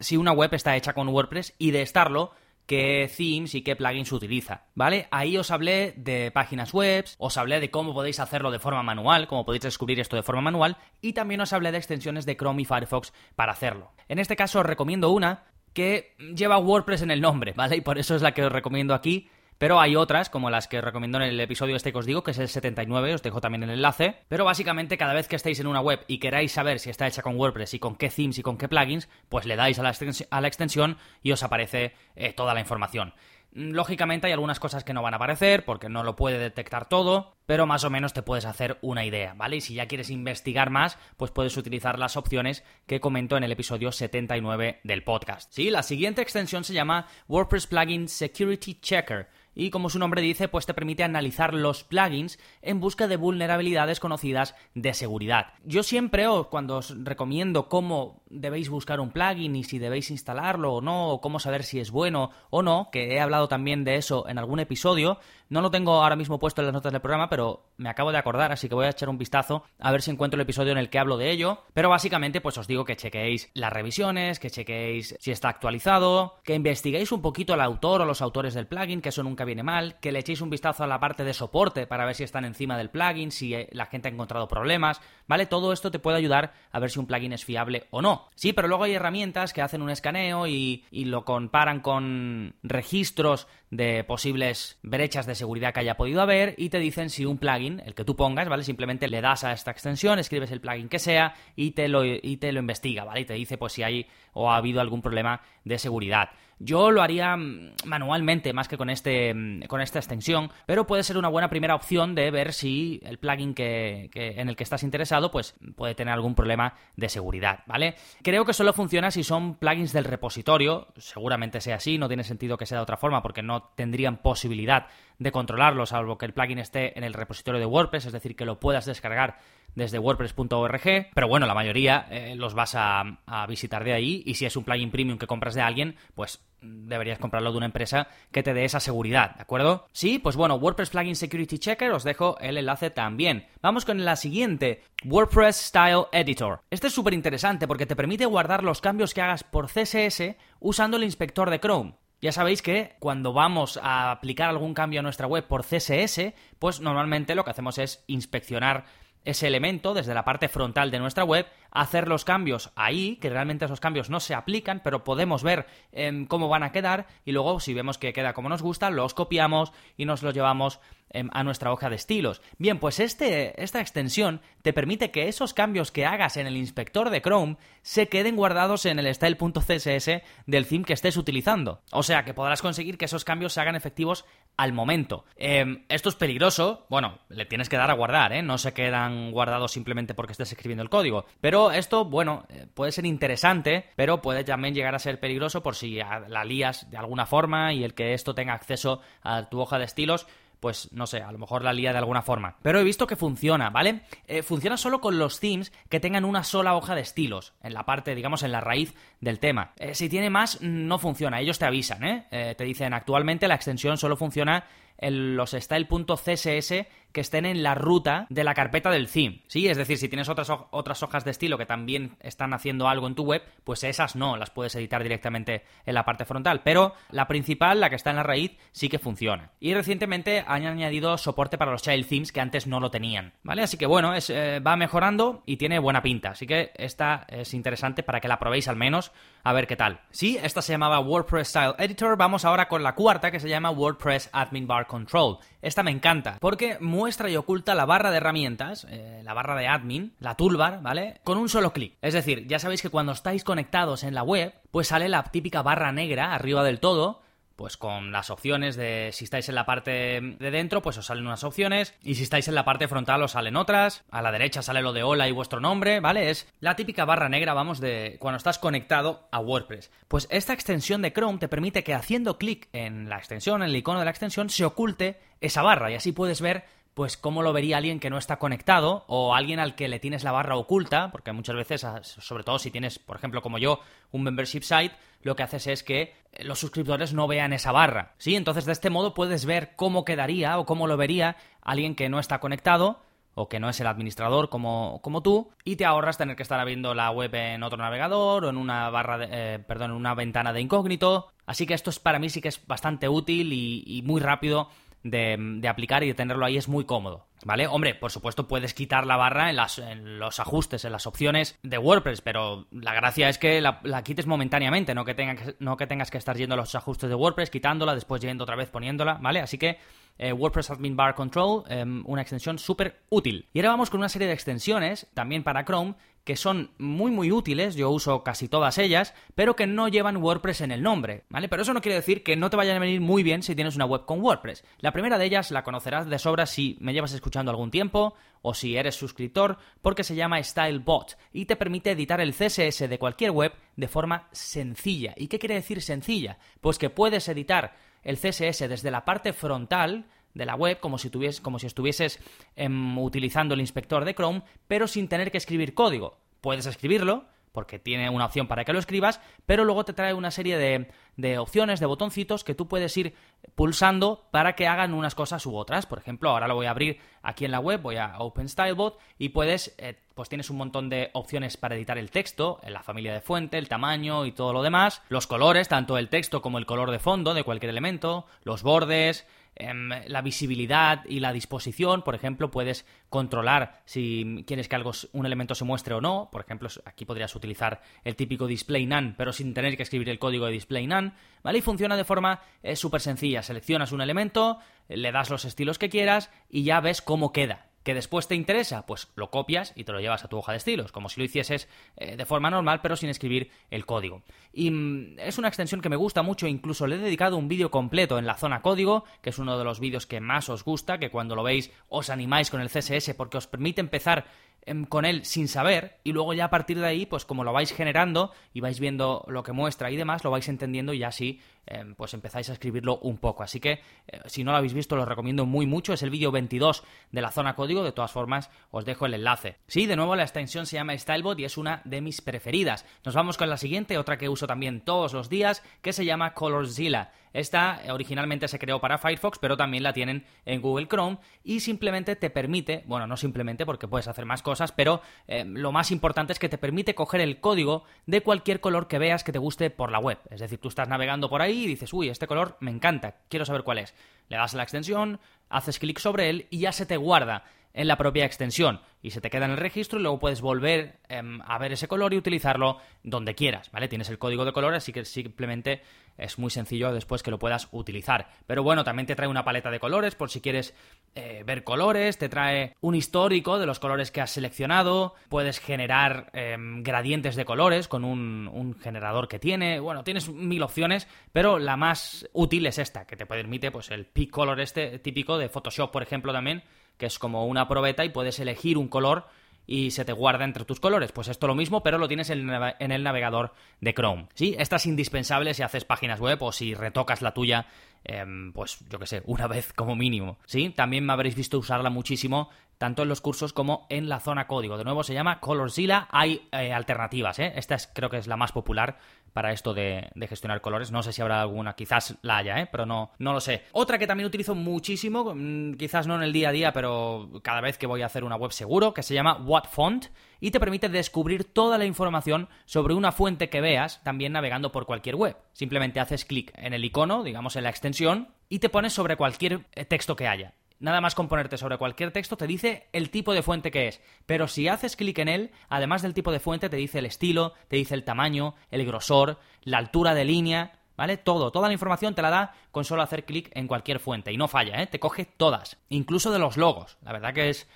si, 0.00 0.16
una 0.16 0.32
web 0.32 0.52
está 0.54 0.76
hecha 0.76 0.92
con 0.92 1.08
WordPress 1.08 1.54
y 1.58 1.70
de 1.70 1.82
estarlo, 1.82 2.32
qué 2.68 3.10
themes 3.16 3.54
y 3.54 3.62
qué 3.62 3.74
plugins 3.76 4.12
utiliza, 4.12 4.66
¿vale? 4.74 5.08
Ahí 5.10 5.38
os 5.38 5.50
hablé 5.50 5.94
de 5.96 6.30
páginas 6.30 6.74
web, 6.74 7.06
os 7.16 7.38
hablé 7.38 7.60
de 7.60 7.70
cómo 7.70 7.94
podéis 7.94 8.20
hacerlo 8.20 8.50
de 8.50 8.58
forma 8.58 8.82
manual, 8.82 9.26
cómo 9.26 9.46
podéis 9.46 9.62
descubrir 9.62 9.98
esto 9.98 10.16
de 10.16 10.22
forma 10.22 10.42
manual, 10.42 10.76
y 11.00 11.14
también 11.14 11.40
os 11.40 11.54
hablé 11.54 11.72
de 11.72 11.78
extensiones 11.78 12.26
de 12.26 12.36
Chrome 12.36 12.60
y 12.60 12.64
Firefox 12.66 13.14
para 13.34 13.52
hacerlo. 13.52 13.92
En 14.06 14.18
este 14.18 14.36
caso 14.36 14.60
os 14.60 14.66
recomiendo 14.66 15.10
una 15.10 15.44
que 15.72 16.14
lleva 16.36 16.58
WordPress 16.58 17.00
en 17.00 17.10
el 17.10 17.22
nombre, 17.22 17.54
¿vale? 17.56 17.76
Y 17.76 17.80
por 17.80 17.98
eso 17.98 18.14
es 18.14 18.20
la 18.20 18.32
que 18.32 18.44
os 18.44 18.52
recomiendo 18.52 18.92
aquí, 18.92 19.30
pero 19.58 19.80
hay 19.80 19.96
otras, 19.96 20.30
como 20.30 20.50
las 20.50 20.68
que 20.68 20.80
recomiendo 20.80 21.18
en 21.18 21.24
el 21.24 21.40
episodio 21.40 21.76
este 21.76 21.92
que 21.92 21.98
os 21.98 22.06
digo, 22.06 22.22
que 22.22 22.30
es 22.30 22.38
el 22.38 22.48
79, 22.48 23.14
os 23.14 23.22
dejo 23.22 23.40
también 23.40 23.64
el 23.64 23.70
enlace. 23.70 24.16
Pero 24.28 24.44
básicamente 24.44 24.96
cada 24.96 25.14
vez 25.14 25.26
que 25.26 25.36
estéis 25.36 25.58
en 25.60 25.66
una 25.66 25.80
web 25.80 26.04
y 26.06 26.18
queráis 26.18 26.52
saber 26.52 26.78
si 26.78 26.90
está 26.90 27.06
hecha 27.06 27.22
con 27.22 27.36
WordPress 27.36 27.74
y 27.74 27.78
con 27.80 27.96
qué 27.96 28.08
themes 28.08 28.38
y 28.38 28.42
con 28.42 28.56
qué 28.56 28.68
plugins, 28.68 29.08
pues 29.28 29.46
le 29.46 29.56
dais 29.56 29.78
a 29.78 29.82
la, 29.82 30.48
extensión 30.48 30.96
y 31.22 31.32
os 31.32 31.42
aparece 31.42 31.94
eh, 32.14 32.32
toda 32.32 32.54
la 32.54 32.60
información. 32.60 33.12
Lógicamente 33.50 34.26
hay 34.26 34.34
algunas 34.34 34.60
cosas 34.60 34.84
que 34.84 34.92
no 34.92 35.02
van 35.02 35.14
a 35.14 35.16
aparecer 35.16 35.64
porque 35.64 35.88
no 35.88 36.04
lo 36.04 36.16
puede 36.16 36.38
detectar 36.38 36.86
todo, 36.86 37.34
pero 37.46 37.66
más 37.66 37.82
o 37.82 37.90
menos 37.90 38.12
te 38.12 38.22
puedes 38.22 38.44
hacer 38.44 38.78
una 38.82 39.06
idea, 39.06 39.34
¿vale? 39.34 39.56
Y 39.56 39.60
si 39.62 39.74
ya 39.74 39.86
quieres 39.86 40.10
investigar 40.10 40.68
más, 40.68 40.98
pues 41.16 41.30
puedes 41.30 41.56
utilizar 41.56 41.98
las 41.98 42.16
opciones 42.18 42.62
que 42.86 43.00
comento 43.00 43.36
en 43.36 43.44
el 43.44 43.52
episodio 43.52 43.90
79 43.90 44.80
del 44.84 45.02
podcast. 45.02 45.50
Sí, 45.52 45.70
la 45.70 45.82
siguiente 45.82 46.20
extensión 46.20 46.62
se 46.62 46.74
llama 46.74 47.06
WordPress 47.26 47.66
Plugin 47.66 48.08
Security 48.08 48.74
Checker 48.74 49.28
y 49.58 49.70
como 49.70 49.90
su 49.90 49.98
nombre 49.98 50.22
dice, 50.22 50.46
pues 50.46 50.66
te 50.66 50.72
permite 50.72 51.02
analizar 51.02 51.52
los 51.52 51.82
plugins 51.82 52.38
en 52.62 52.78
busca 52.78 53.08
de 53.08 53.16
vulnerabilidades 53.16 53.98
conocidas 53.98 54.54
de 54.74 54.94
seguridad. 54.94 55.48
Yo 55.64 55.82
siempre, 55.82 56.28
o 56.28 56.48
cuando 56.48 56.76
os 56.76 56.94
recomiendo 57.04 57.68
cómo 57.68 58.22
debéis 58.30 58.68
buscar 58.68 59.00
un 59.00 59.10
plugin 59.10 59.56
y 59.56 59.64
si 59.64 59.80
debéis 59.80 60.12
instalarlo 60.12 60.74
o 60.74 60.80
no, 60.80 61.08
o 61.08 61.20
cómo 61.20 61.40
saber 61.40 61.64
si 61.64 61.80
es 61.80 61.90
bueno 61.90 62.30
o 62.50 62.62
no, 62.62 62.88
que 62.92 63.14
he 63.14 63.20
hablado 63.20 63.48
también 63.48 63.82
de 63.82 63.96
eso 63.96 64.28
en 64.28 64.38
algún 64.38 64.60
episodio, 64.60 65.18
no 65.48 65.60
lo 65.60 65.70
tengo 65.70 66.02
ahora 66.02 66.14
mismo 66.14 66.38
puesto 66.38 66.60
en 66.60 66.66
las 66.66 66.74
notas 66.74 66.92
del 66.92 67.00
programa, 67.00 67.28
pero 67.28 67.64
me 67.78 67.88
acabo 67.88 68.12
de 68.12 68.18
acordar, 68.18 68.52
así 68.52 68.68
que 68.68 68.74
voy 68.74 68.86
a 68.86 68.90
echar 68.90 69.08
un 69.08 69.18
vistazo 69.18 69.64
a 69.80 69.90
ver 69.90 70.02
si 70.02 70.10
encuentro 70.10 70.36
el 70.36 70.42
episodio 70.42 70.72
en 70.72 70.78
el 70.78 70.90
que 70.90 70.98
hablo 70.98 71.16
de 71.16 71.30
ello. 71.30 71.64
Pero 71.72 71.88
básicamente, 71.88 72.40
pues 72.40 72.58
os 72.58 72.68
digo 72.68 72.84
que 72.84 72.96
chequeéis 72.96 73.50
las 73.54 73.72
revisiones, 73.72 74.38
que 74.38 74.50
chequeéis 74.50 75.16
si 75.18 75.30
está 75.30 75.48
actualizado, 75.48 76.36
que 76.44 76.54
investiguéis 76.54 77.12
un 77.12 77.22
poquito 77.22 77.54
al 77.54 77.62
autor 77.62 78.02
o 78.02 78.04
los 78.04 78.20
autores 78.20 78.54
del 78.54 78.66
plugin, 78.66 79.00
que 79.00 79.08
eso 79.08 79.22
nunca 79.22 79.44
viene 79.48 79.64
mal, 79.64 79.98
que 80.00 80.12
le 80.12 80.20
echéis 80.20 80.40
un 80.40 80.50
vistazo 80.50 80.84
a 80.84 80.86
la 80.86 81.00
parte 81.00 81.24
de 81.24 81.34
soporte 81.34 81.88
para 81.88 82.04
ver 82.04 82.14
si 82.14 82.22
están 82.22 82.44
encima 82.44 82.78
del 82.78 82.90
plugin, 82.90 83.32
si 83.32 83.54
eh, 83.54 83.68
la 83.72 83.86
gente 83.86 84.08
ha 84.08 84.12
encontrado 84.12 84.46
problemas, 84.46 85.00
¿vale? 85.26 85.46
Todo 85.46 85.72
esto 85.72 85.90
te 85.90 85.98
puede 85.98 86.18
ayudar 86.18 86.52
a 86.70 86.78
ver 86.78 86.90
si 86.90 87.00
un 87.00 87.06
plugin 87.06 87.32
es 87.32 87.44
fiable 87.44 87.86
o 87.90 88.00
no. 88.00 88.28
Sí, 88.36 88.52
pero 88.52 88.68
luego 88.68 88.84
hay 88.84 88.94
herramientas 88.94 89.52
que 89.52 89.62
hacen 89.62 89.82
un 89.82 89.90
escaneo 89.90 90.46
y, 90.46 90.84
y 90.90 91.06
lo 91.06 91.24
comparan 91.24 91.80
con 91.80 92.54
registros 92.62 93.48
de 93.70 94.04
posibles 94.04 94.78
brechas 94.82 95.26
de 95.26 95.34
seguridad 95.34 95.74
que 95.74 95.80
haya 95.80 95.96
podido 95.96 96.22
haber 96.22 96.54
y 96.56 96.70
te 96.70 96.78
dicen 96.78 97.10
si 97.10 97.24
un 97.24 97.38
plugin, 97.38 97.80
el 97.84 97.94
que 97.94 98.04
tú 98.04 98.14
pongas, 98.14 98.48
¿vale? 98.48 98.62
Simplemente 98.62 99.08
le 99.08 99.20
das 99.20 99.44
a 99.44 99.52
esta 99.52 99.70
extensión, 99.70 100.18
escribes 100.18 100.50
el 100.50 100.60
plugin 100.60 100.88
que 100.88 100.98
sea 100.98 101.34
y 101.56 101.72
te 101.72 101.88
lo, 101.88 102.04
y 102.04 102.36
te 102.36 102.52
lo 102.52 102.60
investiga, 102.60 103.04
¿vale? 103.04 103.22
Y 103.22 103.24
te 103.24 103.34
dice 103.34 103.58
pues 103.58 103.72
si 103.72 103.82
hay 103.82 104.06
o 104.32 104.50
ha 104.50 104.56
habido 104.56 104.80
algún 104.80 105.02
problema 105.02 105.40
de 105.64 105.78
seguridad. 105.78 106.30
Yo 106.58 106.90
lo 106.90 107.02
haría 107.02 107.36
mm, 107.36 107.72
manualmente 107.84 108.52
más 108.52 108.68
que 108.68 108.76
con, 108.76 108.90
este, 108.90 109.32
mm, 109.34 109.62
con 109.62 109.80
esta 109.80 109.98
extensión, 109.98 110.50
pero 110.66 110.86
puede 110.86 111.02
ser 111.02 111.18
una 111.18 111.28
buena 111.28 111.48
primera 111.48 111.74
opción 111.74 112.14
de 112.14 112.30
ver 112.30 112.52
si 112.52 113.00
el 113.04 113.18
plugin 113.18 113.54
que, 113.54 114.10
en 114.14 114.48
el 114.48 114.56
que 114.56 114.64
estás 114.64 114.82
interesado 114.82 115.30
pues 115.30 115.54
puede 115.76 115.94
tener 115.94 116.14
algún 116.14 116.34
problema 116.34 116.74
de 116.96 117.08
seguridad, 117.08 117.60
¿vale? 117.66 117.94
Creo 118.22 118.44
que 118.44 118.52
solo 118.52 118.72
funciona 118.72 119.10
si 119.10 119.24
son 119.24 119.54
plugins 119.56 119.92
del 119.92 120.04
repositorio, 120.04 120.88
seguramente 120.96 121.60
sea 121.60 121.76
así, 121.76 121.98
no 121.98 122.08
tiene 122.08 122.24
sentido 122.24 122.56
que 122.56 122.66
sea 122.66 122.78
de 122.78 122.82
otra 122.82 122.96
forma 122.96 123.22
porque 123.22 123.42
no 123.42 123.70
tendrían 123.74 124.18
posibilidad 124.18 124.86
de 125.18 125.32
controlarlo, 125.32 125.86
salvo 125.86 126.18
que 126.18 126.26
el 126.26 126.32
plugin 126.32 126.58
esté 126.58 126.96
en 126.96 127.04
el 127.04 127.14
repositorio 127.14 127.60
de 127.60 127.66
WordPress, 127.66 128.06
es 128.06 128.12
decir, 128.12 128.36
que 128.36 128.44
lo 128.44 128.60
puedas 128.60 128.86
descargar 128.86 129.38
desde 129.74 129.98
wordpress.org, 129.98 131.10
pero 131.14 131.28
bueno, 131.28 131.46
la 131.46 131.54
mayoría 131.54 132.06
eh, 132.10 132.34
los 132.36 132.54
vas 132.54 132.74
a, 132.74 133.20
a, 133.26 133.46
visitar 133.46 133.84
de 133.84 133.92
ahí 133.92 134.22
y 134.26 134.34
si 134.34 134.44
es 134.44 134.56
un 134.56 134.64
plugin 134.64 134.90
premium 134.90 135.18
que 135.18 135.26
compras 135.26 135.54
de 135.54 135.62
alguien, 135.62 135.96
pues 136.14 136.40
deberías 136.60 137.18
comprarlo 137.18 137.52
de 137.52 137.58
una 137.58 137.66
empresa 137.66 138.08
que 138.32 138.42
te 138.42 138.54
dé 138.54 138.64
esa 138.64 138.80
seguridad, 138.80 139.36
¿de 139.36 139.42
acuerdo? 139.42 139.86
Sí, 139.92 140.18
pues 140.18 140.36
bueno, 140.36 140.56
WordPress 140.56 140.90
Plugin 140.90 141.16
Security 141.16 141.58
Checker, 141.58 141.92
os 141.92 142.04
dejo 142.04 142.38
el 142.40 142.58
enlace 142.58 142.90
también. 142.90 143.46
Vamos 143.62 143.84
con 143.84 144.04
la 144.04 144.16
siguiente, 144.16 144.82
WordPress 145.04 145.56
Style 145.56 146.06
Editor. 146.12 146.62
Este 146.70 146.88
es 146.88 146.92
súper 146.92 147.14
interesante 147.14 147.68
porque 147.68 147.86
te 147.86 147.96
permite 147.96 148.26
guardar 148.26 148.64
los 148.64 148.80
cambios 148.80 149.14
que 149.14 149.22
hagas 149.22 149.44
por 149.44 149.68
CSS 149.68 150.36
usando 150.60 150.96
el 150.96 151.04
inspector 151.04 151.50
de 151.50 151.60
Chrome. 151.60 151.94
Ya 152.20 152.32
sabéis 152.32 152.62
que 152.62 152.96
cuando 152.98 153.32
vamos 153.32 153.78
a 153.80 154.10
aplicar 154.10 154.48
algún 154.48 154.74
cambio 154.74 154.98
a 154.98 155.02
nuestra 155.04 155.28
web 155.28 155.46
por 155.46 155.64
CSS, 155.64 156.34
pues 156.58 156.80
normalmente 156.80 157.36
lo 157.36 157.44
que 157.44 157.50
hacemos 157.52 157.78
es 157.78 158.02
inspeccionar 158.08 158.86
ese 159.24 159.46
elemento 159.46 159.94
desde 159.94 160.14
la 160.14 160.24
parte 160.24 160.48
frontal 160.48 160.90
de 160.90 160.98
nuestra 160.98 161.24
web, 161.24 161.46
hacer 161.70 162.08
los 162.08 162.24
cambios 162.24 162.70
ahí, 162.76 163.16
que 163.16 163.30
realmente 163.30 163.64
esos 163.64 163.80
cambios 163.80 164.10
no 164.10 164.20
se 164.20 164.34
aplican, 164.34 164.80
pero 164.82 165.04
podemos 165.04 165.42
ver 165.42 165.66
em, 165.92 166.26
cómo 166.26 166.48
van 166.48 166.62
a 166.62 166.72
quedar 166.72 167.06
y 167.24 167.32
luego 167.32 167.60
si 167.60 167.74
vemos 167.74 167.98
que 167.98 168.12
queda 168.12 168.32
como 168.32 168.48
nos 168.48 168.62
gusta, 168.62 168.90
los 168.90 169.14
copiamos 169.14 169.72
y 169.96 170.04
nos 170.04 170.22
los 170.22 170.34
llevamos 170.34 170.80
em, 171.10 171.28
a 171.32 171.44
nuestra 171.44 171.72
hoja 171.72 171.90
de 171.90 171.96
estilos. 171.96 172.40
Bien, 172.58 172.78
pues 172.78 173.00
este, 173.00 173.62
esta 173.62 173.80
extensión 173.80 174.40
te 174.62 174.72
permite 174.72 175.10
que 175.10 175.28
esos 175.28 175.54
cambios 175.54 175.92
que 175.92 176.06
hagas 176.06 176.36
en 176.36 176.46
el 176.46 176.56
inspector 176.56 177.10
de 177.10 177.20
Chrome 177.20 177.56
se 177.82 178.08
queden 178.08 178.36
guardados 178.36 178.86
en 178.86 178.98
el 178.98 179.14
style.css 179.14 180.22
del 180.46 180.66
theme 180.66 180.84
que 180.84 180.92
estés 180.94 181.16
utilizando. 181.16 181.82
O 181.92 182.02
sea 182.02 182.24
que 182.24 182.34
podrás 182.34 182.62
conseguir 182.62 182.98
que 182.98 183.06
esos 183.06 183.24
cambios 183.24 183.52
se 183.52 183.60
hagan 183.60 183.76
efectivos 183.76 184.24
al 184.58 184.72
momento. 184.72 185.24
Em, 185.36 185.84
esto 185.88 186.10
es 186.10 186.16
peligroso, 186.16 186.84
bueno, 186.90 187.20
le 187.28 187.46
tienes 187.46 187.68
que 187.68 187.76
dar 187.76 187.90
a 187.90 187.94
guardar, 187.94 188.32
¿eh? 188.32 188.42
No 188.42 188.58
se 188.58 188.74
quedan 188.74 189.30
guardados 189.30 189.72
simplemente 189.72 190.14
porque 190.14 190.32
estés 190.32 190.52
escribiendo 190.52 190.82
el 190.82 190.90
código. 190.90 191.24
Pero 191.40 191.70
esto, 191.70 192.04
bueno, 192.04 192.44
eh, 192.50 192.66
puede 192.74 192.92
ser 192.92 193.06
interesante, 193.06 193.86
pero 193.96 194.20
puede 194.20 194.44
también 194.44 194.74
llegar 194.74 194.94
a 194.94 194.98
ser 194.98 195.20
peligroso 195.20 195.62
por 195.62 195.76
si 195.76 195.94
la 195.96 196.44
lías 196.44 196.90
de 196.90 196.96
alguna 196.98 197.24
forma 197.24 197.72
y 197.72 197.84
el 197.84 197.94
que 197.94 198.14
esto 198.14 198.34
tenga 198.34 198.52
acceso 198.52 199.00
a 199.22 199.48
tu 199.48 199.60
hoja 199.60 199.78
de 199.78 199.84
estilos 199.84 200.26
pues 200.60 200.92
no 200.92 201.06
sé, 201.06 201.22
a 201.22 201.32
lo 201.32 201.38
mejor 201.38 201.62
la 201.62 201.72
lía 201.72 201.92
de 201.92 201.98
alguna 201.98 202.22
forma. 202.22 202.56
Pero 202.62 202.80
he 202.80 202.84
visto 202.84 203.06
que 203.06 203.16
funciona, 203.16 203.70
¿vale? 203.70 204.02
Eh, 204.26 204.42
funciona 204.42 204.76
solo 204.76 205.00
con 205.00 205.18
los 205.18 205.40
themes 205.40 205.72
que 205.88 206.00
tengan 206.00 206.24
una 206.24 206.44
sola 206.44 206.74
hoja 206.74 206.94
de 206.94 207.02
estilos, 207.02 207.52
en 207.62 207.74
la 207.74 207.84
parte, 207.84 208.14
digamos, 208.14 208.42
en 208.42 208.52
la 208.52 208.60
raíz 208.60 208.94
del 209.20 209.38
tema. 209.38 209.72
Eh, 209.78 209.94
si 209.94 210.08
tiene 210.08 210.30
más, 210.30 210.60
no 210.62 210.98
funciona, 210.98 211.40
ellos 211.40 211.58
te 211.58 211.66
avisan, 211.66 212.04
¿eh? 212.04 212.26
¿eh? 212.30 212.54
Te 212.56 212.64
dicen, 212.64 212.94
actualmente 212.94 213.48
la 213.48 213.54
extensión 213.54 213.98
solo 213.98 214.16
funciona 214.16 214.64
en 214.98 215.36
los 215.36 215.52
style.css 215.52 216.72
que 217.12 217.20
estén 217.22 217.46
en 217.46 217.62
la 217.62 217.74
ruta 217.74 218.26
de 218.28 218.44
la 218.44 218.54
carpeta 218.54 218.90
del 218.90 219.08
theme. 219.08 219.40
Sí, 219.46 219.66
es 219.66 219.76
decir, 219.76 219.96
si 219.96 220.08
tienes 220.08 220.28
otras, 220.28 220.50
otras 220.70 221.02
hojas 221.02 221.24
de 221.24 221.30
estilo 221.30 221.56
que 221.56 221.64
también 221.64 222.16
están 222.20 222.52
haciendo 222.52 222.88
algo 222.88 223.06
en 223.06 223.14
tu 223.14 223.24
web, 223.24 223.42
pues 223.64 223.82
esas 223.84 224.14
no, 224.14 224.36
las 224.36 224.50
puedes 224.50 224.74
editar 224.74 225.02
directamente 225.02 225.64
en 225.86 225.94
la 225.94 226.04
parte 226.04 226.24
frontal. 226.24 226.62
Pero 226.62 226.94
la 227.10 227.26
principal, 227.26 227.80
la 227.80 227.88
que 227.88 227.96
está 227.96 228.10
en 228.10 228.16
la 228.16 228.22
raíz, 228.24 228.56
sí 228.72 228.88
que 228.88 228.98
funciona. 228.98 229.52
Y 229.58 229.72
recientemente 229.74 230.44
han 230.46 230.66
añadido 230.66 231.16
soporte 231.16 231.56
para 231.56 231.70
los 231.70 231.82
child 231.82 232.06
themes 232.06 232.32
que 232.32 232.40
antes 232.40 232.66
no 232.66 232.78
lo 232.78 232.90
tenían. 232.90 233.32
¿Vale? 233.42 233.62
Así 233.62 233.78
que 233.78 233.86
bueno, 233.86 234.12
eh, 234.14 234.60
va 234.60 234.76
mejorando 234.76 235.42
y 235.46 235.56
tiene 235.56 235.78
buena 235.78 236.02
pinta. 236.02 236.30
Así 236.30 236.46
que 236.46 236.72
esta 236.74 237.24
es 237.28 237.54
interesante 237.54 238.02
para 238.02 238.20
que 238.20 238.28
la 238.28 238.38
probéis 238.38 238.68
al 238.68 238.76
menos 238.76 239.07
a 239.44 239.52
ver 239.52 239.66
qué 239.66 239.76
tal. 239.76 240.00
Sí, 240.10 240.38
esta 240.42 240.60
se 240.60 240.72
llamaba 240.72 241.00
WordPress 241.00 241.48
Style 241.48 241.74
Editor. 241.78 242.16
Vamos 242.16 242.44
ahora 242.44 242.68
con 242.68 242.82
la 242.82 242.94
cuarta 242.94 243.30
que 243.30 243.40
se 243.40 243.48
llama 243.48 243.70
WordPress 243.70 244.28
Admin 244.32 244.66
Bar 244.66 244.86
Control. 244.86 245.38
Esta 245.62 245.82
me 245.82 245.90
encanta 245.90 246.36
porque 246.40 246.76
muestra 246.80 247.30
y 247.30 247.36
oculta 247.36 247.74
la 247.74 247.86
barra 247.86 248.10
de 248.10 248.18
herramientas, 248.18 248.86
eh, 248.90 249.22
la 249.24 249.34
barra 249.34 249.56
de 249.56 249.66
admin, 249.66 250.12
la 250.20 250.34
toolbar, 250.34 250.82
¿vale? 250.82 251.20
Con 251.24 251.38
un 251.38 251.48
solo 251.48 251.72
clic. 251.72 251.94
Es 252.02 252.14
decir, 252.14 252.46
ya 252.46 252.58
sabéis 252.58 252.82
que 252.82 252.90
cuando 252.90 253.12
estáis 253.12 253.42
conectados 253.44 254.02
en 254.02 254.14
la 254.14 254.22
web, 254.22 254.52
pues 254.70 254.88
sale 254.88 255.08
la 255.08 255.22
típica 255.22 255.62
barra 255.62 255.92
negra 255.92 256.34
arriba 256.34 256.62
del 256.62 256.80
todo 256.80 257.22
pues 257.58 257.76
con 257.76 258.12
las 258.12 258.30
opciones 258.30 258.76
de 258.76 259.10
si 259.12 259.24
estáis 259.24 259.48
en 259.48 259.56
la 259.56 259.66
parte 259.66 260.20
de 260.38 260.50
dentro, 260.52 260.80
pues 260.80 260.96
os 260.96 261.06
salen 261.06 261.26
unas 261.26 261.42
opciones, 261.42 261.92
y 262.04 262.14
si 262.14 262.22
estáis 262.22 262.46
en 262.46 262.54
la 262.54 262.64
parte 262.64 262.86
frontal 262.86 263.20
os 263.20 263.32
salen 263.32 263.56
otras, 263.56 264.04
a 264.12 264.22
la 264.22 264.30
derecha 264.30 264.62
sale 264.62 264.80
lo 264.80 264.92
de 264.92 265.02
hola 265.02 265.26
y 265.28 265.32
vuestro 265.32 265.58
nombre, 265.58 265.98
¿vale? 265.98 266.30
Es 266.30 266.46
la 266.60 266.76
típica 266.76 267.04
barra 267.04 267.28
negra, 267.28 267.54
vamos, 267.54 267.80
de 267.80 268.16
cuando 268.20 268.36
estás 268.36 268.60
conectado 268.60 269.28
a 269.32 269.40
WordPress. 269.40 269.90
Pues 270.06 270.28
esta 270.30 270.52
extensión 270.52 271.02
de 271.02 271.12
Chrome 271.12 271.40
te 271.40 271.48
permite 271.48 271.82
que 271.82 271.94
haciendo 271.94 272.38
clic 272.38 272.68
en 272.72 273.08
la 273.08 273.18
extensión, 273.18 273.60
en 273.62 273.70
el 273.70 273.76
icono 273.76 273.98
de 273.98 274.04
la 274.04 274.12
extensión, 274.12 274.50
se 274.50 274.64
oculte 274.64 275.18
esa 275.40 275.62
barra 275.62 275.90
y 275.90 275.94
así 275.96 276.12
puedes 276.12 276.40
ver 276.40 276.64
pues 276.98 277.16
cómo 277.16 277.44
lo 277.44 277.52
vería 277.52 277.76
alguien 277.76 278.00
que 278.00 278.10
no 278.10 278.18
está 278.18 278.40
conectado 278.40 279.04
o 279.06 279.32
alguien 279.32 279.60
al 279.60 279.76
que 279.76 279.86
le 279.86 280.00
tienes 280.00 280.24
la 280.24 280.32
barra 280.32 280.56
oculta, 280.56 281.12
porque 281.12 281.30
muchas 281.30 281.54
veces, 281.54 281.84
ah, 281.84 282.00
sobre 282.02 282.42
todo 282.42 282.58
si 282.58 282.72
tienes, 282.72 282.98
por 282.98 283.16
ejemplo, 283.16 283.40
como 283.40 283.58
yo, 283.58 283.78
un 284.10 284.24
membership 284.24 284.62
site, 284.62 284.96
lo 285.22 285.36
que 285.36 285.44
haces 285.44 285.68
es 285.68 285.84
que 285.84 286.16
los 286.40 286.58
suscriptores 286.58 287.14
no 287.14 287.28
vean 287.28 287.52
esa 287.52 287.70
barra, 287.70 288.14
¿sí? 288.18 288.34
Entonces 288.34 288.64
de 288.64 288.72
este 288.72 288.90
modo 288.90 289.14
puedes 289.14 289.46
ver 289.46 289.76
cómo 289.76 290.04
quedaría 290.04 290.58
o 290.58 290.66
cómo 290.66 290.88
lo 290.88 290.96
vería 290.96 291.36
alguien 291.62 291.94
que 291.94 292.08
no 292.08 292.18
está 292.18 292.40
conectado 292.40 292.98
o 293.36 293.48
que 293.48 293.60
no 293.60 293.68
es 293.68 293.78
el 293.78 293.86
administrador 293.86 294.48
como, 294.48 294.98
como 295.00 295.22
tú 295.22 295.52
y 295.62 295.76
te 295.76 295.84
ahorras 295.84 296.18
tener 296.18 296.34
que 296.34 296.42
estar 296.42 296.66
viendo 296.66 296.96
la 296.96 297.12
web 297.12 297.32
en 297.32 297.62
otro 297.62 297.78
navegador 297.78 298.44
o 298.44 298.50
en 298.50 298.56
una 298.56 298.90
barra 298.90 299.18
de, 299.18 299.28
eh, 299.30 299.58
perdón, 299.60 299.92
en 299.92 299.98
una 299.98 300.16
ventana 300.16 300.52
de 300.52 300.62
incógnito. 300.62 301.28
Así 301.46 301.64
que 301.64 301.74
esto 301.74 301.90
es 301.90 302.00
para 302.00 302.18
mí 302.18 302.28
sí 302.28 302.40
que 302.40 302.48
es 302.48 302.66
bastante 302.66 303.08
útil 303.08 303.52
y 303.52 304.02
muy 304.02 304.20
rápido 304.20 304.68
de, 305.02 305.68
aplicar 305.68 306.02
y 306.04 306.08
de 306.08 306.14
tenerlo 306.14 306.44
ahí 306.44 306.56
es 306.56 306.68
muy 306.68 306.84
cómodo. 306.84 307.26
¿Vale? 307.44 307.68
Hombre, 307.68 307.94
por 307.94 308.10
supuesto 308.10 308.48
puedes 308.48 308.74
quitar 308.74 309.06
la 309.06 309.16
barra 309.16 309.50
en, 309.50 310.18
los 310.18 310.40
ajustes, 310.40 310.84
en 310.84 310.90
las 310.90 311.06
opciones 311.06 311.56
de 311.62 311.78
WordPress, 311.78 312.20
pero 312.20 312.66
la 312.72 312.94
gracia 312.94 313.28
es 313.28 313.38
que 313.38 313.60
la, 313.60 313.80
quites 314.02 314.26
momentáneamente, 314.26 314.92
no 314.92 315.04
que, 315.04 315.14
tengas, 315.14 315.54
no 315.60 315.76
que 315.76 315.86
tengas 315.86 316.10
que 316.10 316.18
estar 316.18 316.36
yendo 316.36 316.54
a 316.54 316.56
los 316.56 316.74
ajustes 316.74 317.08
de 317.08 317.14
WordPress, 317.14 317.50
quitándola, 317.50 317.94
después 317.94 318.20
yendo 318.20 318.42
otra 318.42 318.56
vez 318.56 318.70
poniéndola, 318.70 319.18
¿vale? 319.22 319.38
Así 319.38 319.56
que 319.56 319.78
eh, 320.18 320.32
WordPress 320.32 320.72
Admin 320.72 320.96
Bar 320.96 321.14
Control, 321.14 321.62
em, 321.68 322.02
una 322.06 322.22
extensión 322.22 322.58
súper 322.58 323.02
útil. 323.08 323.48
Y 323.52 323.60
ahora 323.60 323.70
vamos 323.70 323.90
con 323.90 324.00
una 324.00 324.08
serie 324.08 324.26
de 324.26 324.34
extensiones, 324.34 325.06
también 325.14 325.44
para 325.44 325.64
Chrome, 325.64 325.94
que 326.28 326.36
son 326.36 326.72
muy 326.76 327.10
muy 327.10 327.32
útiles, 327.32 327.74
yo 327.74 327.88
uso 327.88 328.22
casi 328.22 328.48
todas 328.48 328.76
ellas, 328.76 329.14
pero 329.34 329.56
que 329.56 329.66
no 329.66 329.88
llevan 329.88 330.18
WordPress 330.18 330.60
en 330.60 330.72
el 330.72 330.82
nombre, 330.82 331.24
¿vale? 331.30 331.48
Pero 331.48 331.62
eso 331.62 331.72
no 331.72 331.80
quiere 331.80 331.96
decir 331.96 332.22
que 332.22 332.36
no 332.36 332.50
te 332.50 332.58
vayan 332.58 332.76
a 332.76 332.80
venir 332.80 333.00
muy 333.00 333.22
bien 333.22 333.42
si 333.42 333.54
tienes 333.54 333.76
una 333.76 333.86
web 333.86 334.04
con 334.04 334.20
WordPress. 334.20 334.62
La 334.80 334.92
primera 334.92 335.16
de 335.16 335.24
ellas 335.24 335.50
la 335.50 335.64
conocerás 335.64 336.06
de 336.06 336.18
sobra 336.18 336.44
si 336.44 336.76
me 336.80 336.92
llevas 336.92 337.14
escuchando 337.14 337.50
algún 337.50 337.70
tiempo 337.70 338.14
o 338.42 338.52
si 338.52 338.76
eres 338.76 338.94
suscriptor, 338.94 339.56
porque 339.80 340.04
se 340.04 340.16
llama 340.16 340.42
StyleBot 340.42 341.16
y 341.32 341.46
te 341.46 341.56
permite 341.56 341.92
editar 341.92 342.20
el 342.20 342.34
CSS 342.34 342.90
de 342.90 342.98
cualquier 342.98 343.30
web 343.30 343.54
de 343.76 343.88
forma 343.88 344.28
sencilla. 344.30 345.14
¿Y 345.16 345.28
qué 345.28 345.38
quiere 345.38 345.54
decir 345.54 345.80
sencilla? 345.80 346.36
Pues 346.60 346.76
que 346.76 346.90
puedes 346.90 347.26
editar 347.30 347.74
el 348.02 348.18
CSS 348.18 348.68
desde 348.68 348.90
la 348.90 349.06
parte 349.06 349.32
frontal, 349.32 350.04
de 350.34 350.46
la 350.46 350.54
web 350.54 350.80
como 350.80 350.98
si, 350.98 351.10
como 351.42 351.58
si 351.58 351.66
estuvieses 351.66 352.20
em, 352.56 352.98
utilizando 352.98 353.54
el 353.54 353.60
inspector 353.60 354.04
de 354.04 354.14
Chrome, 354.14 354.42
pero 354.66 354.86
sin 354.86 355.08
tener 355.08 355.30
que 355.30 355.38
escribir 355.38 355.74
código. 355.74 356.18
Puedes 356.40 356.66
escribirlo, 356.66 357.26
porque 357.52 357.78
tiene 357.78 358.08
una 358.08 358.26
opción 358.26 358.46
para 358.46 358.64
que 358.64 358.72
lo 358.72 358.78
escribas, 358.78 359.20
pero 359.46 359.64
luego 359.64 359.84
te 359.84 359.92
trae 359.92 360.14
una 360.14 360.30
serie 360.30 360.56
de, 360.56 360.90
de, 361.16 361.38
opciones, 361.38 361.80
de 361.80 361.86
botoncitos 361.86 362.44
que 362.44 362.54
tú 362.54 362.68
puedes 362.68 362.96
ir 362.96 363.14
pulsando 363.54 364.28
para 364.30 364.54
que 364.54 364.68
hagan 364.68 364.94
unas 364.94 365.16
cosas 365.16 365.44
u 365.46 365.56
otras. 365.56 365.86
Por 365.86 365.98
ejemplo, 365.98 366.30
ahora 366.30 366.46
lo 366.46 366.54
voy 366.54 366.66
a 366.66 366.70
abrir 366.70 367.00
aquí 367.22 367.44
en 367.44 367.50
la 367.50 367.60
web, 367.60 367.80
voy 367.82 367.96
a 367.96 368.18
Open 368.18 368.48
Stylebot 368.48 368.98
y 369.18 369.30
puedes, 369.30 369.74
eh, 369.78 369.98
pues 370.14 370.28
tienes 370.28 370.50
un 370.50 370.56
montón 370.56 370.88
de 370.88 371.10
opciones 371.14 371.56
para 371.56 371.74
editar 371.74 371.98
el 371.98 372.10
texto, 372.10 372.60
la 372.66 372.82
familia 372.82 373.12
de 373.12 373.20
fuente, 373.20 373.58
el 373.58 373.68
tamaño 373.68 374.24
y 374.24 374.32
todo 374.32 374.52
lo 374.52 374.62
demás, 374.62 375.02
los 375.08 375.26
colores, 375.26 375.68
tanto 375.68 375.98
el 375.98 376.08
texto 376.08 376.42
como 376.42 376.58
el 376.58 376.66
color 376.66 376.90
de 376.90 376.98
fondo 376.98 377.34
de 377.34 377.42
cualquier 377.42 377.70
elemento, 377.70 378.26
los 378.44 378.62
bordes, 378.62 379.26
Em, 379.60 379.90
la 380.06 380.22
visibilidad 380.22 381.04
y 381.06 381.18
la 381.18 381.32
disposición, 381.32 382.02
por 382.02 382.14
ejemplo, 382.14 382.48
puedes 382.48 382.86
controlar 383.08 383.82
si 383.86 384.44
quieres 384.46 384.68
que 384.68 384.76
algo, 384.76 384.92
un 385.12 385.26
elemento 385.26 385.56
se 385.56 385.64
muestre 385.64 385.94
o 385.94 386.00
no. 386.00 386.28
Por 386.30 386.42
ejemplo, 386.42 386.68
aquí 386.84 387.04
podrías 387.04 387.34
utilizar 387.34 387.80
el 388.04 388.14
típico 388.14 388.46
display 388.46 388.86
none, 388.86 389.14
pero 389.16 389.32
sin 389.32 389.54
tener 389.54 389.76
que 389.76 389.82
escribir 389.82 390.10
el 390.10 390.20
código 390.20 390.46
de 390.46 390.52
display 390.52 390.86
none, 390.86 391.12
¿vale? 391.42 391.58
Y 391.58 391.62
funciona 391.62 391.96
de 391.96 392.04
forma 392.04 392.40
eh, 392.62 392.76
súper 392.76 393.00
sencilla. 393.00 393.42
Seleccionas 393.42 393.90
un 393.90 394.00
elemento, 394.00 394.60
le 394.88 395.10
das 395.10 395.28
los 395.28 395.44
estilos 395.44 395.78
que 395.78 395.90
quieras 395.90 396.30
y 396.48 396.62
ya 396.62 396.80
ves 396.80 397.02
cómo 397.02 397.32
queda. 397.32 397.67
¿Que 397.88 397.94
después 397.94 398.28
te 398.28 398.34
interesa? 398.34 398.84
Pues 398.84 399.08
lo 399.16 399.30
copias 399.30 399.72
y 399.74 399.84
te 399.84 399.92
lo 399.92 400.00
llevas 400.00 400.22
a 400.22 400.28
tu 400.28 400.36
hoja 400.36 400.52
de 400.52 400.58
estilos, 400.58 400.92
como 400.92 401.08
si 401.08 401.18
lo 401.18 401.24
hicieses 401.24 401.70
eh, 401.96 402.18
de 402.18 402.26
forma 402.26 402.50
normal, 402.50 402.80
pero 402.82 402.96
sin 402.96 403.08
escribir 403.08 403.50
el 403.70 403.86
código. 403.86 404.20
Y 404.52 404.70
mm, 404.70 405.18
es 405.20 405.38
una 405.38 405.48
extensión 405.48 405.80
que 405.80 405.88
me 405.88 405.96
gusta 405.96 406.20
mucho, 406.20 406.46
incluso 406.46 406.86
le 406.86 406.96
he 406.96 406.98
dedicado 406.98 407.38
un 407.38 407.48
vídeo 407.48 407.70
completo 407.70 408.18
en 408.18 408.26
la 408.26 408.34
zona 408.34 408.60
código, 408.60 409.04
que 409.22 409.30
es 409.30 409.38
uno 409.38 409.56
de 409.56 409.64
los 409.64 409.80
vídeos 409.80 410.04
que 410.04 410.20
más 410.20 410.50
os 410.50 410.64
gusta, 410.64 410.98
que 410.98 411.08
cuando 411.08 411.34
lo 411.34 411.42
veis 411.42 411.70
os 411.88 412.10
animáis 412.10 412.50
con 412.50 412.60
el 412.60 412.68
CSS 412.68 413.14
porque 413.14 413.38
os 413.38 413.46
permite 413.46 413.80
empezar 413.80 414.26
Em, 414.68 414.84
con 414.84 415.06
él 415.06 415.24
sin 415.24 415.48
saber 415.48 415.98
y 416.04 416.12
luego 416.12 416.34
ya 416.34 416.44
a 416.44 416.50
partir 416.50 416.78
de 416.78 416.86
ahí, 416.86 417.06
pues 417.06 417.24
como 417.24 417.42
lo 417.42 417.54
vais 417.54 417.72
generando 417.72 418.32
y 418.52 418.60
vais 418.60 418.78
viendo 418.78 419.24
lo 419.26 419.42
que 419.42 419.52
muestra 419.52 419.90
y 419.90 419.96
demás, 419.96 420.24
lo 420.24 420.30
vais 420.30 420.46
entendiendo 420.46 420.92
y 420.92 421.02
así 421.04 421.40
em, 421.66 421.94
pues 421.94 422.12
empezáis 422.12 422.50
a 422.50 422.52
escribirlo 422.52 422.98
un 422.98 423.16
poco. 423.16 423.42
Así 423.42 423.60
que 423.60 423.80
eh, 424.08 424.20
si 424.26 424.44
no 424.44 424.50
lo 424.50 424.58
habéis 424.58 424.74
visto, 424.74 424.94
lo 424.94 425.06
recomiendo 425.06 425.46
muy 425.46 425.64
mucho. 425.64 425.94
Es 425.94 426.02
el 426.02 426.10
vídeo 426.10 426.30
22 426.30 426.82
de 427.10 427.22
la 427.22 427.30
zona 427.30 427.54
código 427.54 427.77
de 427.82 427.92
todas 427.92 428.12
formas 428.12 428.50
os 428.70 428.84
dejo 428.84 429.06
el 429.06 429.14
enlace. 429.14 429.58
Sí, 429.66 429.86
de 429.86 429.96
nuevo 429.96 430.16
la 430.16 430.22
extensión 430.22 430.66
se 430.66 430.76
llama 430.76 430.96
Stylebot 430.96 431.38
y 431.38 431.44
es 431.44 431.56
una 431.56 431.82
de 431.84 432.00
mis 432.00 432.20
preferidas. 432.20 432.84
Nos 433.04 433.14
vamos 433.14 433.36
con 433.36 433.48
la 433.48 433.56
siguiente, 433.56 433.98
otra 433.98 434.18
que 434.18 434.28
uso 434.28 434.46
también 434.46 434.80
todos 434.80 435.12
los 435.12 435.28
días, 435.28 435.62
que 435.82 435.92
se 435.92 436.04
llama 436.04 436.34
Colorzilla. 436.34 437.12
Esta 437.32 437.80
eh, 437.84 437.92
originalmente 437.92 438.48
se 438.48 438.58
creó 438.58 438.80
para 438.80 438.98
Firefox, 438.98 439.38
pero 439.38 439.56
también 439.56 439.82
la 439.82 439.92
tienen 439.92 440.24
en 440.44 440.60
Google 440.60 440.88
Chrome 440.88 441.18
y 441.44 441.60
simplemente 441.60 442.16
te 442.16 442.30
permite, 442.30 442.84
bueno, 442.86 443.06
no 443.06 443.16
simplemente 443.16 443.66
porque 443.66 443.88
puedes 443.88 444.08
hacer 444.08 444.24
más 444.24 444.42
cosas, 444.42 444.72
pero 444.72 445.02
eh, 445.26 445.44
lo 445.44 445.72
más 445.72 445.90
importante 445.90 446.32
es 446.32 446.38
que 446.38 446.48
te 446.48 446.58
permite 446.58 446.94
coger 446.94 447.20
el 447.20 447.40
código 447.40 447.84
de 448.06 448.22
cualquier 448.22 448.60
color 448.60 448.88
que 448.88 448.98
veas 448.98 449.24
que 449.24 449.32
te 449.32 449.38
guste 449.38 449.70
por 449.70 449.90
la 449.90 449.98
web. 449.98 450.18
Es 450.30 450.40
decir, 450.40 450.58
tú 450.58 450.68
estás 450.68 450.88
navegando 450.88 451.28
por 451.28 451.42
ahí 451.42 451.64
y 451.64 451.66
dices, 451.66 451.92
uy, 451.92 452.08
este 452.08 452.26
color 452.26 452.56
me 452.60 452.70
encanta, 452.70 453.16
quiero 453.28 453.44
saber 453.44 453.62
cuál 453.62 453.78
es. 453.78 453.94
Le 454.28 454.36
das 454.36 454.54
a 454.54 454.56
la 454.56 454.62
extensión, 454.62 455.20
haces 455.48 455.78
clic 455.78 455.98
sobre 455.98 456.30
él 456.30 456.46
y 456.50 456.58
ya 456.60 456.72
se 456.72 456.86
te 456.86 456.96
guarda 456.96 457.44
en 457.74 457.86
la 457.86 457.96
propia 457.96 458.24
extensión 458.24 458.80
y 459.00 459.10
se 459.10 459.20
te 459.20 459.30
queda 459.30 459.44
en 459.44 459.52
el 459.52 459.56
registro 459.56 459.98
y 459.98 460.02
luego 460.02 460.18
puedes 460.18 460.40
volver 460.40 460.98
em, 461.08 461.40
a 461.42 461.58
ver 461.58 461.72
ese 461.72 461.86
color 461.86 462.12
y 462.12 462.16
utilizarlo 462.16 462.78
donde 463.04 463.34
quieras, 463.34 463.70
¿vale? 463.70 463.88
Tienes 463.88 464.10
el 464.10 464.18
código 464.18 464.44
de 464.44 464.52
color, 464.52 464.74
así 464.74 464.92
que 464.92 465.04
simplemente 465.04 465.82
es 466.16 466.38
muy 466.38 466.50
sencillo 466.50 466.92
después 466.92 467.22
que 467.22 467.30
lo 467.30 467.38
puedas 467.38 467.68
utilizar. 467.70 468.28
Pero 468.46 468.64
bueno, 468.64 468.82
también 468.82 469.06
te 469.06 469.14
trae 469.14 469.28
una 469.28 469.44
paleta 469.44 469.70
de 469.70 469.78
colores 469.78 470.16
por 470.16 470.30
si 470.30 470.40
quieres 470.40 470.74
eh, 471.14 471.44
ver 471.46 471.62
colores, 471.62 472.18
te 472.18 472.28
trae 472.28 472.74
un 472.80 472.96
histórico 472.96 473.58
de 473.60 473.66
los 473.66 473.78
colores 473.78 474.10
que 474.10 474.20
has 474.20 474.32
seleccionado, 474.32 475.14
puedes 475.28 475.60
generar 475.60 476.30
em, 476.32 476.82
gradientes 476.82 477.36
de 477.36 477.44
colores 477.44 477.86
con 477.86 478.04
un, 478.04 478.50
un 478.52 478.74
generador 478.74 479.28
que 479.28 479.38
tiene, 479.38 479.78
bueno, 479.78 480.02
tienes 480.02 480.28
mil 480.28 480.62
opciones, 480.62 481.06
pero 481.32 481.60
la 481.60 481.76
más 481.76 482.28
útil 482.32 482.66
es 482.66 482.78
esta, 482.78 483.06
que 483.06 483.16
te 483.16 483.26
permite 483.26 483.70
pues 483.70 483.92
el 483.92 484.06
peak 484.06 484.30
color 484.30 484.60
este 484.60 484.98
típico 484.98 485.38
de 485.38 485.48
Photoshop, 485.48 485.92
por 485.92 486.02
ejemplo, 486.02 486.32
también 486.32 486.64
que 486.98 487.06
es 487.06 487.18
como 487.18 487.46
una 487.46 487.68
probeta 487.68 488.04
y 488.04 488.10
puedes 488.10 488.38
elegir 488.40 488.76
un 488.76 488.88
color 488.88 489.26
y 489.68 489.90
se 489.90 490.06
te 490.06 490.14
guarda 490.14 490.44
entre 490.44 490.64
tus 490.64 490.80
colores. 490.80 491.12
Pues 491.12 491.28
esto 491.28 491.46
lo 491.46 491.54
mismo, 491.54 491.82
pero 491.82 491.98
lo 491.98 492.08
tienes 492.08 492.30
en 492.30 492.50
el 492.90 493.02
navegador 493.02 493.52
de 493.82 493.92
Chrome. 493.92 494.26
Sí, 494.34 494.56
esta 494.58 494.76
es 494.76 494.86
indispensable 494.86 495.52
si 495.52 495.62
haces 495.62 495.84
páginas 495.84 496.20
web 496.20 496.42
o 496.42 496.52
si 496.52 496.72
retocas 496.72 497.20
la 497.20 497.34
tuya, 497.34 497.66
em, 498.02 498.52
pues 498.54 498.78
yo 498.88 498.98
que 498.98 499.06
sé, 499.06 499.22
una 499.26 499.46
vez 499.46 499.74
como 499.74 499.94
mínimo. 499.94 500.38
Sí, 500.46 500.70
también 500.70 501.04
me 501.04 501.12
habréis 501.12 501.36
visto 501.36 501.58
usarla 501.58 501.90
muchísimo, 501.90 502.48
tanto 502.78 503.02
en 503.02 503.10
los 503.10 503.20
cursos 503.20 503.52
como 503.52 503.86
en 503.90 504.08
la 504.08 504.20
zona 504.20 504.46
código. 504.46 504.78
De 504.78 504.84
nuevo 504.84 505.02
se 505.02 505.12
llama 505.12 505.38
Colorzilla, 505.38 506.08
hay 506.10 506.48
eh, 506.52 506.72
alternativas, 506.72 507.38
¿eh? 507.38 507.52
Esta 507.54 507.74
es, 507.74 507.90
creo 507.92 508.08
que 508.08 508.16
es 508.16 508.26
la 508.26 508.38
más 508.38 508.52
popular 508.52 508.98
para 509.32 509.52
esto 509.52 509.74
de, 509.74 510.10
gestionar 510.28 510.60
colores. 510.60 510.90
No 510.90 511.02
sé 511.02 511.12
si 511.12 511.22
habrá 511.22 511.40
alguna, 511.40 511.74
quizás 511.74 512.16
la 512.22 512.38
haya, 512.38 512.60
¿eh? 512.60 512.68
pero 512.70 512.86
no, 512.86 513.12
no 513.18 513.32
lo 513.32 513.40
sé. 513.40 513.64
Otra 513.72 513.98
que 513.98 514.06
también 514.06 514.26
utilizo 514.26 514.54
muchísimo, 514.54 515.34
mm, 515.34 515.74
quizás 515.74 516.06
no 516.06 516.16
en 516.16 516.22
el 516.22 516.32
día 516.32 516.50
a 516.50 516.52
día, 516.52 516.72
pero 516.72 517.30
cada 517.42 517.60
vez 517.60 517.78
que 517.78 517.86
voy 517.86 518.02
a 518.02 518.06
hacer 518.06 518.24
una 518.24 518.36
web 518.36 518.52
seguro, 518.52 518.94
que 518.94 519.02
se 519.02 519.14
llama 519.14 519.38
WhatFont 519.38 520.06
y 520.40 520.50
te 520.50 520.60
permite 520.60 520.88
descubrir 520.88 521.52
toda 521.52 521.78
la 521.78 521.84
información 521.84 522.48
sobre 522.64 522.94
una 522.94 523.12
fuente 523.12 523.48
que 523.48 523.60
veas 523.60 524.02
también 524.04 524.32
navegando 524.32 524.72
por 524.72 524.86
cualquier 524.86 525.16
web. 525.16 525.36
Simplemente 525.52 526.00
haces 526.00 526.24
clic 526.24 526.52
en 526.56 526.74
el 526.74 526.84
icono, 526.84 527.24
digamos 527.24 527.56
en 527.56 527.64
la 527.64 527.70
extensión, 527.70 528.28
y 528.48 528.60
te 528.60 528.68
pones 528.68 528.92
sobre 528.92 529.16
cualquier 529.16 529.64
texto 529.88 530.16
que 530.16 530.28
haya. 530.28 530.54
Nada 530.80 531.00
más 531.00 531.16
componerte 531.16 531.58
sobre 531.58 531.76
cualquier 531.76 532.12
texto 532.12 532.36
te 532.36 532.46
dice 532.46 532.86
el 532.92 533.10
tipo 533.10 533.34
de 533.34 533.42
fuente 533.42 533.72
que 533.72 533.88
es, 533.88 534.00
pero 534.26 534.46
si 534.46 534.68
haces 534.68 534.94
clic 534.94 535.18
en 535.18 535.28
él, 535.28 535.50
además 535.68 536.02
del 536.02 536.14
tipo 536.14 536.30
de 536.30 536.38
fuente 536.38 536.68
te 536.68 536.76
dice 536.76 537.00
el 537.00 537.06
estilo, 537.06 537.54
te 537.66 537.76
dice 537.76 537.94
el 537.94 538.04
tamaño, 538.04 538.54
el 538.70 538.86
grosor, 538.86 539.38
la 539.62 539.78
altura 539.78 540.14
de 540.14 540.24
línea, 540.24 540.78
¿vale? 540.96 541.16
Todo, 541.16 541.50
toda 541.50 541.66
la 541.66 541.72
información 541.72 542.14
te 542.14 542.22
la 542.22 542.30
da 542.30 542.54
con 542.70 542.84
solo 542.84 543.02
hacer 543.02 543.24
clic 543.24 543.50
en 543.54 543.66
cualquier 543.66 543.98
fuente 543.98 544.32
y 544.32 544.36
no 544.36 544.46
falla, 544.46 544.80
¿eh? 544.80 544.86
Te 544.86 545.00
coge 545.00 545.24
todas, 545.24 545.78
incluso 545.88 546.30
de 546.30 546.38
los 546.38 546.56
logos. 546.56 546.96
La 547.02 547.12
verdad 547.12 547.34
que 547.34 547.50
es 547.50 547.68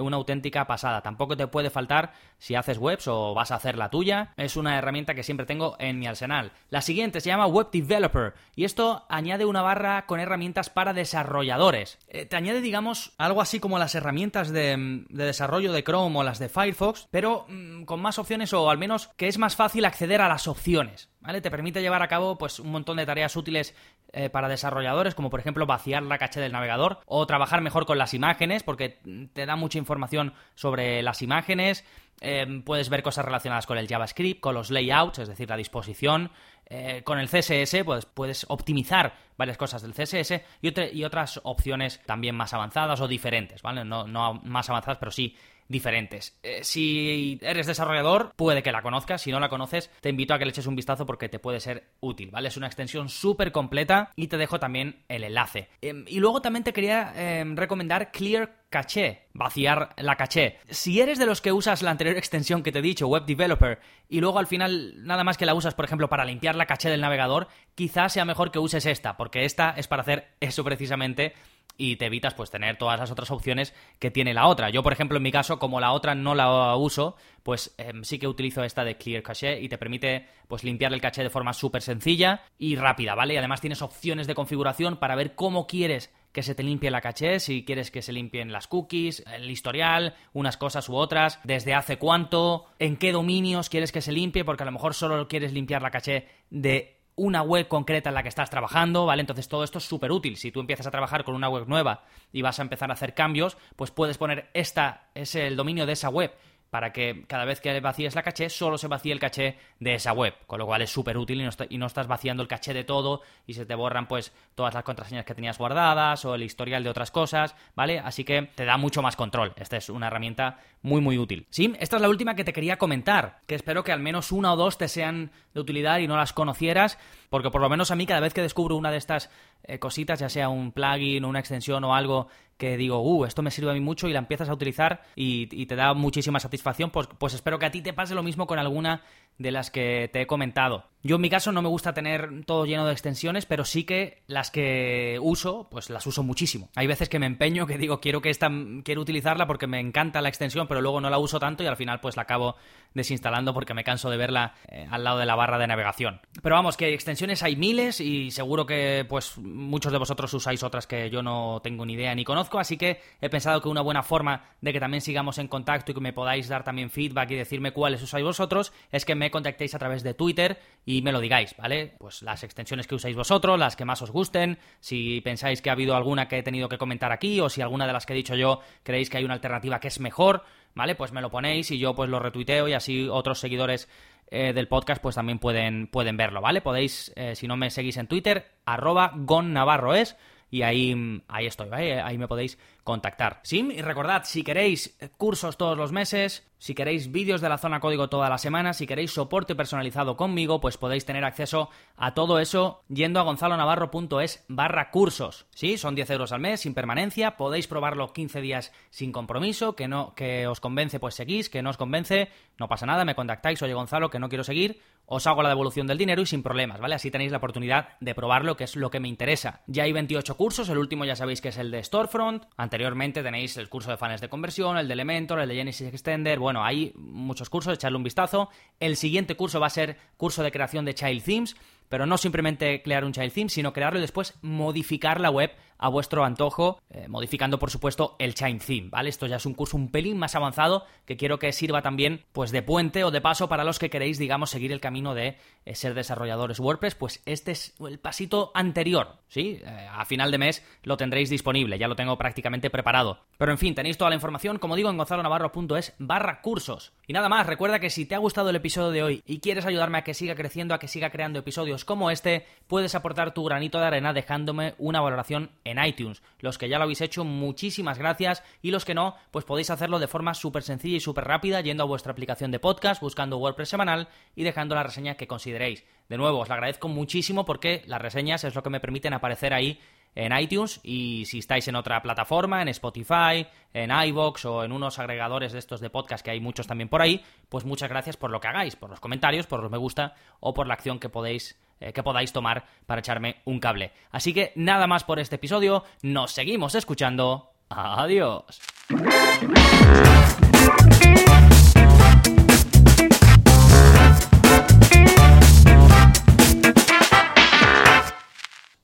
una 0.00 0.16
auténtica 0.16 0.66
pasada. 0.66 1.00
Tampoco 1.00 1.36
te 1.36 1.46
puede 1.46 1.70
faltar 1.70 2.12
si 2.38 2.54
haces 2.54 2.78
webs 2.78 3.08
o 3.08 3.34
vas 3.34 3.50
a 3.50 3.56
hacer 3.56 3.76
la 3.76 3.90
tuya. 3.90 4.32
Es 4.36 4.56
una 4.56 4.78
herramienta 4.78 5.14
que 5.14 5.22
siempre 5.22 5.46
tengo 5.46 5.76
en 5.78 5.98
mi 5.98 6.06
arsenal. 6.06 6.52
La 6.70 6.82
siguiente 6.82 7.20
se 7.20 7.28
llama 7.28 7.46
Web 7.46 7.68
Developer 7.72 8.34
y 8.54 8.64
esto 8.64 9.06
añade 9.08 9.44
una 9.44 9.62
barra 9.62 10.06
con 10.06 10.20
herramientas 10.20 10.70
para 10.70 10.92
desarrolladores. 10.92 11.98
Eh, 12.08 12.26
te 12.26 12.36
añade, 12.36 12.60
digamos, 12.60 13.12
algo 13.18 13.40
así 13.40 13.60
como 13.60 13.78
las 13.78 13.94
herramientas 13.94 14.50
de, 14.50 15.04
desarrollo 15.08 15.72
de 15.72 15.84
Chrome 15.84 16.18
o 16.18 16.22
las 16.22 16.38
de 16.38 16.48
Firefox, 16.48 17.08
pero 17.10 17.46
mm, 17.48 17.84
con 17.84 18.00
más 18.00 18.18
opciones 18.18 18.52
o 18.52 18.70
al 18.70 18.78
menos 18.78 19.08
que 19.16 19.28
es 19.28 19.38
más 19.38 19.56
fácil 19.56 19.84
acceder 19.84 20.20
a 20.20 20.28
las 20.28 20.48
opciones. 20.48 21.08
¿Vale? 21.28 21.42
Te 21.42 21.50
permite 21.50 21.82
llevar 21.82 22.02
a 22.02 22.08
cabo 22.08 22.38
pues, 22.38 22.58
un 22.58 22.70
montón 22.70 22.96
de 22.96 23.04
tareas 23.04 23.36
útiles 23.36 23.74
eh, 24.14 24.30
para 24.30 24.48
desarrolladores, 24.48 25.14
como 25.14 25.28
por 25.28 25.40
ejemplo 25.40 25.66
vaciar 25.66 26.02
la 26.02 26.16
caché 26.16 26.40
del 26.40 26.52
navegador 26.52 27.00
o 27.04 27.26
trabajar 27.26 27.60
mejor 27.60 27.84
con 27.84 27.98
las 27.98 28.14
imágenes, 28.14 28.62
porque 28.62 28.98
te 29.34 29.44
da 29.44 29.54
mucha 29.54 29.76
información 29.76 30.32
sobre 30.54 31.02
las 31.02 31.20
imágenes. 31.20 31.84
Eh, 32.20 32.62
puedes 32.64 32.88
ver 32.88 33.02
cosas 33.02 33.24
relacionadas 33.24 33.66
con 33.66 33.78
el 33.78 33.88
JavaScript, 33.88 34.40
con 34.40 34.54
los 34.54 34.70
layouts, 34.70 35.20
es 35.20 35.28
decir, 35.28 35.48
la 35.48 35.56
disposición. 35.56 36.30
Eh, 36.70 37.02
con 37.02 37.18
el 37.18 37.28
CSS 37.28 37.82
pues, 37.84 38.04
puedes 38.04 38.44
optimizar 38.48 39.14
varias 39.38 39.56
cosas 39.56 39.80
del 39.80 39.94
CSS 39.94 40.42
y, 40.60 41.04
otras 41.04 41.40
opciones 41.44 42.00
también 42.04 42.34
más 42.34 42.52
avanzadas 42.52 43.00
o 43.00 43.08
diferentes, 43.08 43.62
¿vale? 43.62 43.84
No, 43.84 44.06
no 44.06 44.34
más 44.44 44.68
avanzadas, 44.68 44.98
pero 44.98 45.10
sí 45.10 45.34
diferentes. 45.68 46.38
Eh, 46.42 46.60
si 46.62 47.38
eres 47.42 47.66
desarrollador, 47.66 48.32
puede 48.36 48.62
que 48.62 48.72
la 48.72 48.82
conozcas. 48.82 49.22
Si 49.22 49.30
no 49.30 49.38
la 49.38 49.48
conoces, 49.48 49.90
te 50.00 50.08
invito 50.08 50.34
a 50.34 50.38
que 50.38 50.44
le 50.44 50.50
eches 50.50 50.66
un 50.66 50.76
vistazo 50.76 51.06
porque 51.06 51.28
te 51.28 51.38
puede 51.38 51.60
ser 51.60 51.90
útil, 52.00 52.30
¿vale? 52.30 52.48
Es 52.48 52.56
una 52.56 52.66
extensión 52.66 53.08
súper 53.08 53.52
completa 53.52 54.10
y 54.16 54.28
te 54.28 54.38
dejo 54.38 54.58
también 54.58 55.04
el 55.08 55.24
enlace. 55.24 55.68
Em, 55.82 56.04
y 56.08 56.20
luego 56.20 56.42
también 56.42 56.64
te 56.64 56.72
quería 56.72 57.12
em, 57.14 57.56
recomendar 57.56 58.10
Clear 58.10 58.64
Caché, 58.70 59.28
vaciar 59.32 59.94
la 59.96 60.16
caché. 60.16 60.58
Si 60.68 61.00
eres 61.00 61.18
de 61.18 61.24
los 61.24 61.40
que 61.40 61.52
usas 61.52 61.80
la 61.80 61.90
anterior 61.90 62.18
extensión 62.18 62.62
que 62.62 62.70
te 62.70 62.80
he 62.80 62.82
dicho, 62.82 63.06
Web 63.06 63.24
Developer, 63.24 63.80
y 64.10 64.20
luego 64.20 64.38
al 64.38 64.46
final 64.46 65.06
nada 65.06 65.24
más 65.24 65.38
que 65.38 65.46
la 65.46 65.54
usas, 65.54 65.74
por 65.74 65.86
ejemplo, 65.86 66.10
para 66.10 66.26
limpiar 66.26 66.54
la 66.54 66.66
caché 66.66 66.90
del 66.90 67.00
navegador, 67.00 67.48
quizás 67.74 68.12
sea 68.12 68.26
mejor 68.26 68.50
que 68.50 68.58
uses 68.58 68.84
esta, 68.84 69.16
porque 69.16 69.46
esta 69.46 69.70
es 69.70 69.88
para 69.88 70.02
hacer 70.02 70.32
eso 70.40 70.64
precisamente 70.64 71.32
y 71.78 71.96
te 71.96 72.06
evitas 72.06 72.34
pues 72.34 72.50
tener 72.50 72.76
todas 72.76 73.00
las 73.00 73.10
otras 73.10 73.30
opciones 73.30 73.72
que 73.98 74.10
tiene 74.10 74.34
la 74.34 74.46
otra. 74.48 74.68
Yo, 74.68 74.82
por 74.82 74.92
ejemplo, 74.92 75.16
en 75.16 75.22
mi 75.22 75.32
caso, 75.32 75.58
como 75.58 75.80
la 75.80 75.92
otra 75.92 76.14
no 76.14 76.34
la 76.34 76.76
uso, 76.76 77.16
pues 77.42 77.74
em, 77.78 78.04
sí 78.04 78.18
que 78.18 78.26
utilizo 78.26 78.64
esta 78.64 78.84
de 78.84 78.98
Clear 78.98 79.22
Cache 79.22 79.60
y 79.60 79.70
te 79.70 79.78
permite 79.78 80.26
pues 80.46 80.64
limpiar 80.64 80.92
el 80.92 81.00
caché 81.00 81.22
de 81.22 81.30
forma 81.30 81.54
súper 81.54 81.80
sencilla 81.80 82.42
y 82.58 82.76
rápida, 82.76 83.14
¿vale? 83.14 83.34
Y 83.34 83.36
además 83.38 83.62
tienes 83.62 83.80
opciones 83.80 84.26
de 84.26 84.34
configuración 84.34 84.96
para 84.96 85.14
ver 85.14 85.34
cómo 85.36 85.66
quieres 85.66 86.12
que 86.32 86.42
se 86.42 86.54
te 86.54 86.62
limpie 86.62 86.90
la 86.90 87.00
caché, 87.00 87.40
si 87.40 87.64
quieres 87.64 87.90
que 87.90 88.02
se 88.02 88.12
limpien 88.12 88.52
las 88.52 88.66
cookies, 88.66 89.24
el 89.32 89.50
historial, 89.50 90.14
unas 90.32 90.56
cosas 90.56 90.88
u 90.88 90.96
otras, 90.96 91.40
desde 91.44 91.74
hace 91.74 91.98
cuánto, 91.98 92.66
en 92.78 92.96
qué 92.96 93.12
dominios 93.12 93.68
quieres 93.68 93.92
que 93.92 94.02
se 94.02 94.12
limpie, 94.12 94.44
porque 94.44 94.62
a 94.62 94.66
lo 94.66 94.72
mejor 94.72 94.94
solo 94.94 95.28
quieres 95.28 95.52
limpiar 95.52 95.82
la 95.82 95.90
caché 95.90 96.28
de 96.50 96.98
una 97.18 97.42
web 97.42 97.68
concreta 97.68 98.10
en 98.10 98.14
la 98.14 98.22
que 98.22 98.28
estás 98.28 98.48
trabajando, 98.48 99.04
¿vale? 99.04 99.20
Entonces 99.20 99.48
todo 99.48 99.64
esto 99.64 99.78
es 99.78 99.84
súper 99.84 100.12
útil. 100.12 100.36
Si 100.36 100.52
tú 100.52 100.60
empiezas 100.60 100.86
a 100.86 100.90
trabajar 100.90 101.24
con 101.24 101.34
una 101.34 101.48
web 101.48 101.66
nueva 101.66 102.04
y 102.32 102.42
vas 102.42 102.58
a 102.58 102.62
empezar 102.62 102.90
a 102.90 102.94
hacer 102.94 103.14
cambios, 103.14 103.58
pues 103.76 103.90
puedes 103.90 104.16
poner 104.16 104.48
esta, 104.54 105.08
es 105.14 105.34
el 105.34 105.56
dominio 105.56 105.84
de 105.84 105.92
esa 105.92 106.08
web 106.08 106.32
para 106.70 106.92
que 106.92 107.24
cada 107.26 107.44
vez 107.44 107.60
que 107.60 107.80
vacíes 107.80 108.14
la 108.14 108.22
caché 108.22 108.50
solo 108.50 108.78
se 108.78 108.88
vacíe 108.88 109.12
el 109.12 109.20
caché 109.20 109.58
de 109.80 109.94
esa 109.94 110.12
web, 110.12 110.34
con 110.46 110.58
lo 110.58 110.66
cual 110.66 110.82
es 110.82 110.90
súper 110.90 111.16
útil 111.16 111.40
y, 111.40 111.78
no 111.78 111.86
estás 111.86 112.06
vaciando 112.06 112.42
el 112.42 112.48
caché 112.48 112.74
de 112.74 112.84
todo 112.84 113.22
y 113.46 113.54
se 113.54 113.66
te 113.66 113.74
borran 113.74 114.06
pues 114.08 114.32
todas 114.54 114.74
las 114.74 114.84
contraseñas 114.84 115.24
que 115.24 115.34
tenías 115.34 115.58
guardadas 115.58 116.24
o 116.24 116.34
el 116.34 116.42
historial 116.42 116.84
de 116.84 116.90
otras 116.90 117.10
cosas, 117.10 117.54
¿vale? 117.74 117.98
Así 117.98 118.24
que 118.24 118.42
te 118.54 118.64
da 118.64 118.76
mucho 118.76 119.02
más 119.02 119.16
control. 119.16 119.52
Esta 119.56 119.76
es 119.76 119.88
una 119.88 120.08
herramienta 120.08 120.58
muy 120.82 121.00
muy 121.00 121.18
útil. 121.18 121.46
Sí, 121.50 121.74
esta 121.80 121.96
es 121.96 122.02
la 122.02 122.08
última 122.08 122.34
que 122.34 122.44
te 122.44 122.52
quería 122.52 122.78
comentar, 122.78 123.40
que 123.46 123.54
espero 123.54 123.84
que 123.84 123.92
al 123.92 124.00
menos 124.00 124.32
una 124.32 124.52
o 124.52 124.56
dos 124.56 124.78
te 124.78 124.88
sean 124.88 125.30
de 125.54 125.60
utilidad 125.60 125.98
y 125.98 126.06
no 126.06 126.16
las 126.16 126.32
conocieras, 126.32 126.98
porque 127.30 127.50
por 127.50 127.60
lo 127.60 127.68
menos 127.68 127.90
a 127.90 127.96
mí 127.96 128.06
cada 128.06 128.20
vez 128.20 128.34
que 128.34 128.42
descubro 128.42 128.76
una 128.76 128.90
de 128.90 128.98
estas 128.98 129.30
eh, 129.64 129.78
cositas, 129.78 130.20
ya 130.20 130.28
sea 130.28 130.48
un 130.48 130.72
plugin, 130.72 131.24
una 131.24 131.40
extensión 131.40 131.84
o 131.84 131.94
algo 131.94 132.28
que 132.58 132.76
digo, 132.76 133.00
uh, 133.00 133.24
esto 133.24 133.40
me 133.40 133.52
sirve 133.52 133.70
a 133.70 133.74
mí 133.74 133.80
mucho 133.80 134.08
y 134.08 134.12
la 134.12 134.18
empiezas 134.18 134.48
a 134.48 134.52
utilizar 134.52 135.02
y, 135.14 135.46
te 135.66 135.76
da 135.76 135.94
muchísima 135.94 136.40
satisfacción, 136.40 136.90
pues, 136.90 137.06
pues 137.18 137.34
espero 137.34 137.58
que 137.58 137.66
a 137.66 137.70
ti 137.70 137.82
te 137.82 137.92
pase 137.92 138.14
lo 138.14 138.22
mismo 138.22 138.46
con 138.46 138.58
alguna 138.58 139.02
de 139.38 139.52
las 139.52 139.70
que 139.70 140.10
te 140.12 140.22
he 140.22 140.26
comentado. 140.26 140.84
Yo 141.04 141.16
en 141.16 141.22
mi 141.22 141.30
caso 141.30 141.52
no 141.52 141.62
me 141.62 141.68
gusta 141.68 141.94
tener 141.94 142.44
todo 142.44 142.66
lleno 142.66 142.84
de 142.84 142.92
extensiones, 142.92 143.46
pero 143.46 143.64
sí 143.64 143.84
que 143.84 144.24
las 144.26 144.50
que 144.50 145.18
uso, 145.22 145.68
pues 145.70 145.90
las 145.90 146.04
uso 146.08 146.24
muchísimo. 146.24 146.70
Hay 146.74 146.88
veces 146.88 147.08
que 147.08 147.20
me 147.20 147.26
empeño, 147.26 147.66
que 147.68 147.78
digo, 147.78 148.00
quiero 148.00 148.20
que 148.20 148.30
esta, 148.30 148.50
quiero 148.82 149.00
utilizarla 149.00 149.46
porque 149.46 149.68
me 149.68 149.78
encanta 149.78 150.20
la 150.20 150.28
extensión, 150.28 150.66
pero 150.66 150.80
luego 150.80 151.00
no 151.00 151.08
la 151.08 151.18
uso 151.18 151.38
tanto 151.38 151.62
y 151.62 151.66
al 151.68 151.76
final 151.76 152.00
pues 152.00 152.16
la 152.16 152.22
acabo 152.22 152.56
desinstalando 152.94 153.54
porque 153.54 153.74
me 153.74 153.84
canso 153.84 154.10
de 154.10 154.16
verla 154.16 154.54
eh, 154.68 154.88
al 154.90 155.04
lado 155.04 155.18
de 155.18 155.26
la 155.26 155.36
barra 155.36 155.58
de 155.58 155.68
navegación. 155.68 156.20
Pero 156.42 156.56
vamos, 156.56 156.76
que 156.76 156.92
extensiones 156.92 157.44
hay 157.44 157.54
miles 157.54 158.00
y 158.00 158.32
seguro 158.32 158.66
que 158.66 159.06
pues 159.08 159.34
muchos 159.54 159.92
de 159.92 159.98
vosotros 159.98 160.32
usáis 160.34 160.62
otras 160.62 160.86
que 160.86 161.10
yo 161.10 161.22
no 161.22 161.60
tengo 161.62 161.84
ni 161.84 161.94
idea 161.94 162.14
ni 162.14 162.24
conozco 162.24 162.58
así 162.58 162.76
que 162.76 163.00
he 163.20 163.28
pensado 163.28 163.60
que 163.60 163.68
una 163.68 163.80
buena 163.80 164.02
forma 164.02 164.44
de 164.60 164.72
que 164.72 164.80
también 164.80 165.00
sigamos 165.00 165.38
en 165.38 165.48
contacto 165.48 165.92
y 165.92 165.94
que 165.94 166.00
me 166.00 166.12
podáis 166.12 166.48
dar 166.48 166.64
también 166.64 166.90
feedback 166.90 167.30
y 167.30 167.34
decirme 167.36 167.72
cuáles 167.72 168.02
usáis 168.02 168.24
vosotros 168.24 168.72
es 168.92 169.04
que 169.04 169.14
me 169.14 169.30
contactéis 169.30 169.74
a 169.74 169.78
través 169.78 170.02
de 170.02 170.14
Twitter 170.14 170.58
y 170.84 171.02
me 171.02 171.12
lo 171.12 171.20
digáis, 171.20 171.54
¿vale? 171.56 171.94
Pues 171.98 172.22
las 172.22 172.42
extensiones 172.42 172.86
que 172.86 172.94
usáis 172.94 173.16
vosotros, 173.16 173.58
las 173.58 173.76
que 173.76 173.84
más 173.84 174.00
os 174.02 174.10
gusten, 174.10 174.58
si 174.80 175.20
pensáis 175.20 175.60
que 175.62 175.70
ha 175.70 175.74
habido 175.74 175.94
alguna 175.96 176.28
que 176.28 176.38
he 176.38 176.42
tenido 176.42 176.68
que 176.68 176.78
comentar 176.78 177.12
aquí 177.12 177.40
o 177.40 177.48
si 177.48 177.60
alguna 177.60 177.86
de 177.86 177.92
las 177.92 178.06
que 178.06 178.12
he 178.12 178.16
dicho 178.16 178.34
yo 178.34 178.60
creéis 178.82 179.10
que 179.10 179.18
hay 179.18 179.24
una 179.24 179.34
alternativa 179.34 179.80
que 179.80 179.88
es 179.88 180.00
mejor, 180.00 180.44
¿vale? 180.74 180.94
Pues 180.94 181.12
me 181.12 181.20
lo 181.20 181.30
ponéis 181.30 181.70
y 181.70 181.78
yo 181.78 181.94
pues 181.94 182.08
lo 182.10 182.18
retuiteo 182.18 182.68
y 182.68 182.72
así 182.72 183.08
otros 183.08 183.38
seguidores 183.38 183.88
eh, 184.30 184.52
del 184.52 184.68
podcast 184.68 185.02
pues 185.02 185.14
también 185.14 185.38
pueden, 185.38 185.86
pueden 185.86 186.16
verlo, 186.16 186.40
¿vale? 186.40 186.60
Podéis, 186.60 187.12
eh, 187.16 187.34
si 187.34 187.46
no 187.46 187.56
me 187.56 187.70
seguís 187.70 187.96
en 187.96 188.06
Twitter, 188.06 188.46
arroba 188.66 189.12
gonnavarro 189.14 189.94
es 189.94 190.16
y 190.50 190.62
ahí, 190.62 191.22
ahí 191.28 191.46
estoy, 191.46 191.68
¿vale? 191.68 192.00
Ahí 192.00 192.18
me 192.18 192.28
podéis 192.28 192.58
contactar. 192.84 193.40
Sí, 193.42 193.68
y 193.70 193.82
recordad, 193.82 194.22
si 194.24 194.42
queréis 194.42 194.96
cursos 195.18 195.58
todos 195.58 195.76
los 195.76 195.92
meses, 195.92 196.48
si 196.56 196.74
queréis 196.74 197.12
vídeos 197.12 197.40
de 197.40 197.48
la 197.48 197.58
zona 197.58 197.80
código 197.80 198.08
toda 198.08 198.30
la 198.30 198.38
semana, 198.38 198.72
si 198.72 198.86
queréis 198.86 199.12
soporte 199.12 199.54
personalizado 199.54 200.16
conmigo, 200.16 200.60
pues 200.60 200.78
podéis 200.78 201.04
tener 201.04 201.24
acceso 201.24 201.68
a 201.96 202.14
todo 202.14 202.38
eso 202.38 202.82
yendo 202.88 203.20
a 203.20 203.24
gonzalonavarro.es 203.24 204.44
barra 204.48 204.90
cursos. 204.90 205.46
Sí, 205.50 205.76
son 205.76 205.94
10 205.94 206.10
euros 206.10 206.32
al 206.32 206.40
mes, 206.40 206.60
sin 206.60 206.74
permanencia, 206.74 207.36
podéis 207.36 207.68
probarlo 207.68 208.12
15 208.12 208.40
días 208.40 208.72
sin 208.90 209.12
compromiso, 209.12 209.76
que 209.76 209.86
no, 209.86 210.14
que 210.14 210.46
os 210.46 210.60
convence, 210.60 210.98
pues 210.98 211.14
seguís, 211.14 211.50
que 211.50 211.62
no 211.62 211.70
os 211.70 211.76
convence, 211.76 212.30
no 212.58 212.68
pasa 212.68 212.86
nada, 212.86 213.04
me 213.04 213.14
contactáis, 213.14 213.62
oye 213.62 213.74
Gonzalo, 213.74 214.10
que 214.10 214.18
no 214.18 214.28
quiero 214.28 214.44
seguir, 214.44 214.80
os 215.10 215.26
hago 215.26 215.42
la 215.42 215.48
devolución 215.48 215.86
del 215.86 215.98
dinero 215.98 216.20
y 216.20 216.26
sin 216.26 216.42
problemas, 216.42 216.80
¿vale? 216.80 216.94
Así 216.94 217.10
tenéis 217.10 217.32
la 217.32 217.38
oportunidad 217.38 217.88
de 218.00 218.14
probarlo, 218.14 218.56
que 218.56 218.64
es 218.64 218.76
lo 218.76 218.90
que 218.90 219.00
me 219.00 219.08
interesa. 219.08 219.62
Ya 219.66 219.84
hay 219.84 219.92
28 219.92 220.36
cursos, 220.36 220.68
el 220.68 220.78
último 220.78 221.06
ya 221.06 221.16
sabéis 221.16 221.40
que 221.40 221.48
es 221.48 221.56
el 221.56 221.70
de 221.70 221.82
Storefront, 221.82 222.44
anteriormente 222.56 223.22
tenéis 223.22 223.56
el 223.56 223.70
curso 223.70 223.90
de 223.90 223.96
fans 223.96 224.20
de 224.20 224.28
conversión, 224.28 224.76
el 224.76 224.86
de 224.86 224.94
Elementor, 224.94 225.40
el 225.40 225.48
de 225.48 225.54
Genesis 225.54 225.88
Extender, 225.88 226.38
bueno, 226.38 226.62
hay 226.62 226.92
muchos 226.94 227.48
cursos, 227.48 227.74
echarle 227.74 227.96
un 227.96 228.04
vistazo. 228.04 228.50
El 228.80 228.96
siguiente 228.96 229.34
curso 229.34 229.60
va 229.60 229.68
a 229.68 229.70
ser 229.70 229.96
curso 230.16 230.42
de 230.42 230.52
creación 230.52 230.84
de 230.84 230.94
Child 230.94 231.24
Themes, 231.24 231.56
pero 231.88 232.06
no 232.06 232.18
simplemente 232.18 232.82
crear 232.82 233.04
un 233.04 233.12
child 233.12 233.32
theme, 233.32 233.48
sino 233.48 233.72
crearlo 233.72 233.98
y 233.98 234.02
después 234.02 234.34
modificar 234.42 235.20
la 235.20 235.30
web 235.30 235.50
a 235.78 235.88
vuestro 235.88 236.24
antojo, 236.24 236.80
eh, 236.90 237.08
modificando 237.08 237.58
por 237.58 237.70
supuesto 237.70 238.16
el 238.18 238.34
child 238.34 238.62
theme, 238.64 238.88
¿vale? 238.90 239.08
Esto 239.08 239.26
ya 239.26 239.36
es 239.36 239.46
un 239.46 239.54
curso 239.54 239.76
un 239.76 239.90
pelín 239.90 240.18
más 240.18 240.34
avanzado 240.34 240.84
que 241.06 241.16
quiero 241.16 241.38
que 241.38 241.52
sirva 241.52 241.82
también 241.82 242.24
pues 242.32 242.50
de 242.50 242.62
puente 242.62 243.04
o 243.04 243.10
de 243.10 243.20
paso 243.20 243.48
para 243.48 243.64
los 243.64 243.78
que 243.78 243.90
queréis, 243.90 244.18
digamos, 244.18 244.50
seguir 244.50 244.72
el 244.72 244.80
camino 244.80 245.14
de 245.14 245.36
eh, 245.64 245.74
ser 245.74 245.94
desarrolladores 245.94 246.60
WordPress, 246.60 246.94
pues 246.94 247.22
este 247.26 247.52
es 247.52 247.74
el 247.80 247.98
pasito 247.98 248.50
anterior, 248.54 249.16
¿sí? 249.28 249.60
Eh, 249.64 249.88
a 249.90 250.04
final 250.04 250.30
de 250.30 250.38
mes 250.38 250.64
lo 250.82 250.96
tendréis 250.96 251.30
disponible, 251.30 251.78
ya 251.78 251.88
lo 251.88 251.96
tengo 251.96 252.18
prácticamente 252.18 252.70
preparado. 252.70 253.20
Pero 253.38 253.52
en 253.52 253.58
fin, 253.58 253.74
tenéis 253.74 253.96
toda 253.96 254.10
la 254.10 254.16
información, 254.16 254.58
como 254.58 254.76
digo, 254.76 254.90
en 254.90 254.96
gonzalonavarro.es 254.96 255.94
barra 255.98 256.40
cursos. 256.40 256.92
Y 257.06 257.12
nada 257.12 257.28
más, 257.28 257.46
recuerda 257.46 257.78
que 257.78 257.90
si 257.90 258.06
te 258.06 258.14
ha 258.14 258.18
gustado 258.18 258.50
el 258.50 258.56
episodio 258.56 258.90
de 258.90 259.02
hoy 259.02 259.22
y 259.26 259.40
quieres 259.40 259.66
ayudarme 259.66 259.98
a 259.98 260.04
que 260.04 260.14
siga 260.14 260.34
creciendo, 260.34 260.74
a 260.74 260.78
que 260.78 260.88
siga 260.88 261.10
creando 261.10 261.38
episodios 261.38 261.84
como 261.84 262.10
este, 262.10 262.46
puedes 262.66 262.94
aportar 262.94 263.32
tu 263.32 263.44
granito 263.44 263.78
de 263.78 263.86
arena 263.86 264.12
dejándome 264.12 264.74
una 264.78 265.00
valoración 265.00 265.50
en 265.70 265.84
iTunes. 265.84 266.22
Los 266.40 266.58
que 266.58 266.68
ya 266.68 266.78
lo 266.78 266.84
habéis 266.84 267.00
hecho, 267.00 267.24
muchísimas 267.24 267.98
gracias. 267.98 268.42
Y 268.62 268.70
los 268.70 268.84
que 268.84 268.94
no, 268.94 269.14
pues 269.30 269.44
podéis 269.44 269.70
hacerlo 269.70 269.98
de 269.98 270.08
forma 270.08 270.34
súper 270.34 270.62
sencilla 270.62 270.96
y 270.96 271.00
súper 271.00 271.24
rápida 271.24 271.60
yendo 271.60 271.82
a 271.82 271.86
vuestra 271.86 272.12
aplicación 272.12 272.50
de 272.50 272.58
podcast, 272.58 273.00
buscando 273.00 273.38
WordPress 273.38 273.68
semanal 273.68 274.08
y 274.34 274.44
dejando 274.44 274.74
la 274.74 274.82
reseña 274.82 275.16
que 275.16 275.26
consideréis. 275.26 275.84
De 276.08 276.16
nuevo, 276.16 276.38
os 276.38 276.48
lo 276.48 276.54
agradezco 276.54 276.88
muchísimo 276.88 277.44
porque 277.44 277.82
las 277.86 278.00
reseñas 278.00 278.44
es 278.44 278.54
lo 278.54 278.62
que 278.62 278.70
me 278.70 278.80
permiten 278.80 279.12
aparecer 279.12 279.52
ahí 279.52 279.78
en 280.14 280.36
iTunes 280.36 280.80
y 280.82 281.24
si 281.26 281.38
estáis 281.38 281.68
en 281.68 281.76
otra 281.76 282.02
plataforma, 282.02 282.62
en 282.62 282.68
Spotify, 282.68 283.46
en 283.72 283.90
iVoox 283.90 284.44
o 284.46 284.64
en 284.64 284.72
unos 284.72 284.98
agregadores 284.98 285.52
de 285.52 285.58
estos 285.58 285.80
de 285.80 285.90
podcast 285.90 286.24
que 286.24 286.32
hay 286.32 286.40
muchos 286.40 286.66
también 286.66 286.88
por 286.88 287.02
ahí, 287.02 287.22
pues 287.48 287.64
muchas 287.64 287.88
gracias 287.88 288.16
por 288.16 288.30
lo 288.30 288.40
que 288.40 288.48
hagáis, 288.48 288.74
por 288.74 288.90
los 288.90 289.00
comentarios, 289.00 289.46
por 289.46 289.62
los 289.62 289.70
me 289.70 289.78
gusta 289.78 290.14
o 290.40 290.54
por 290.54 290.66
la 290.66 290.74
acción 290.74 290.98
que 290.98 291.08
podéis 291.08 291.58
eh, 291.80 291.92
que 291.92 292.02
podáis 292.02 292.32
tomar 292.32 292.64
para 292.86 293.00
echarme 293.00 293.36
un 293.44 293.60
cable. 293.60 293.92
Así 294.10 294.32
que 294.32 294.52
nada 294.56 294.86
más 294.86 295.04
por 295.04 295.18
este 295.18 295.36
episodio, 295.36 295.84
nos 296.02 296.32
seguimos 296.32 296.74
escuchando. 296.74 297.50
Adiós. 297.68 298.60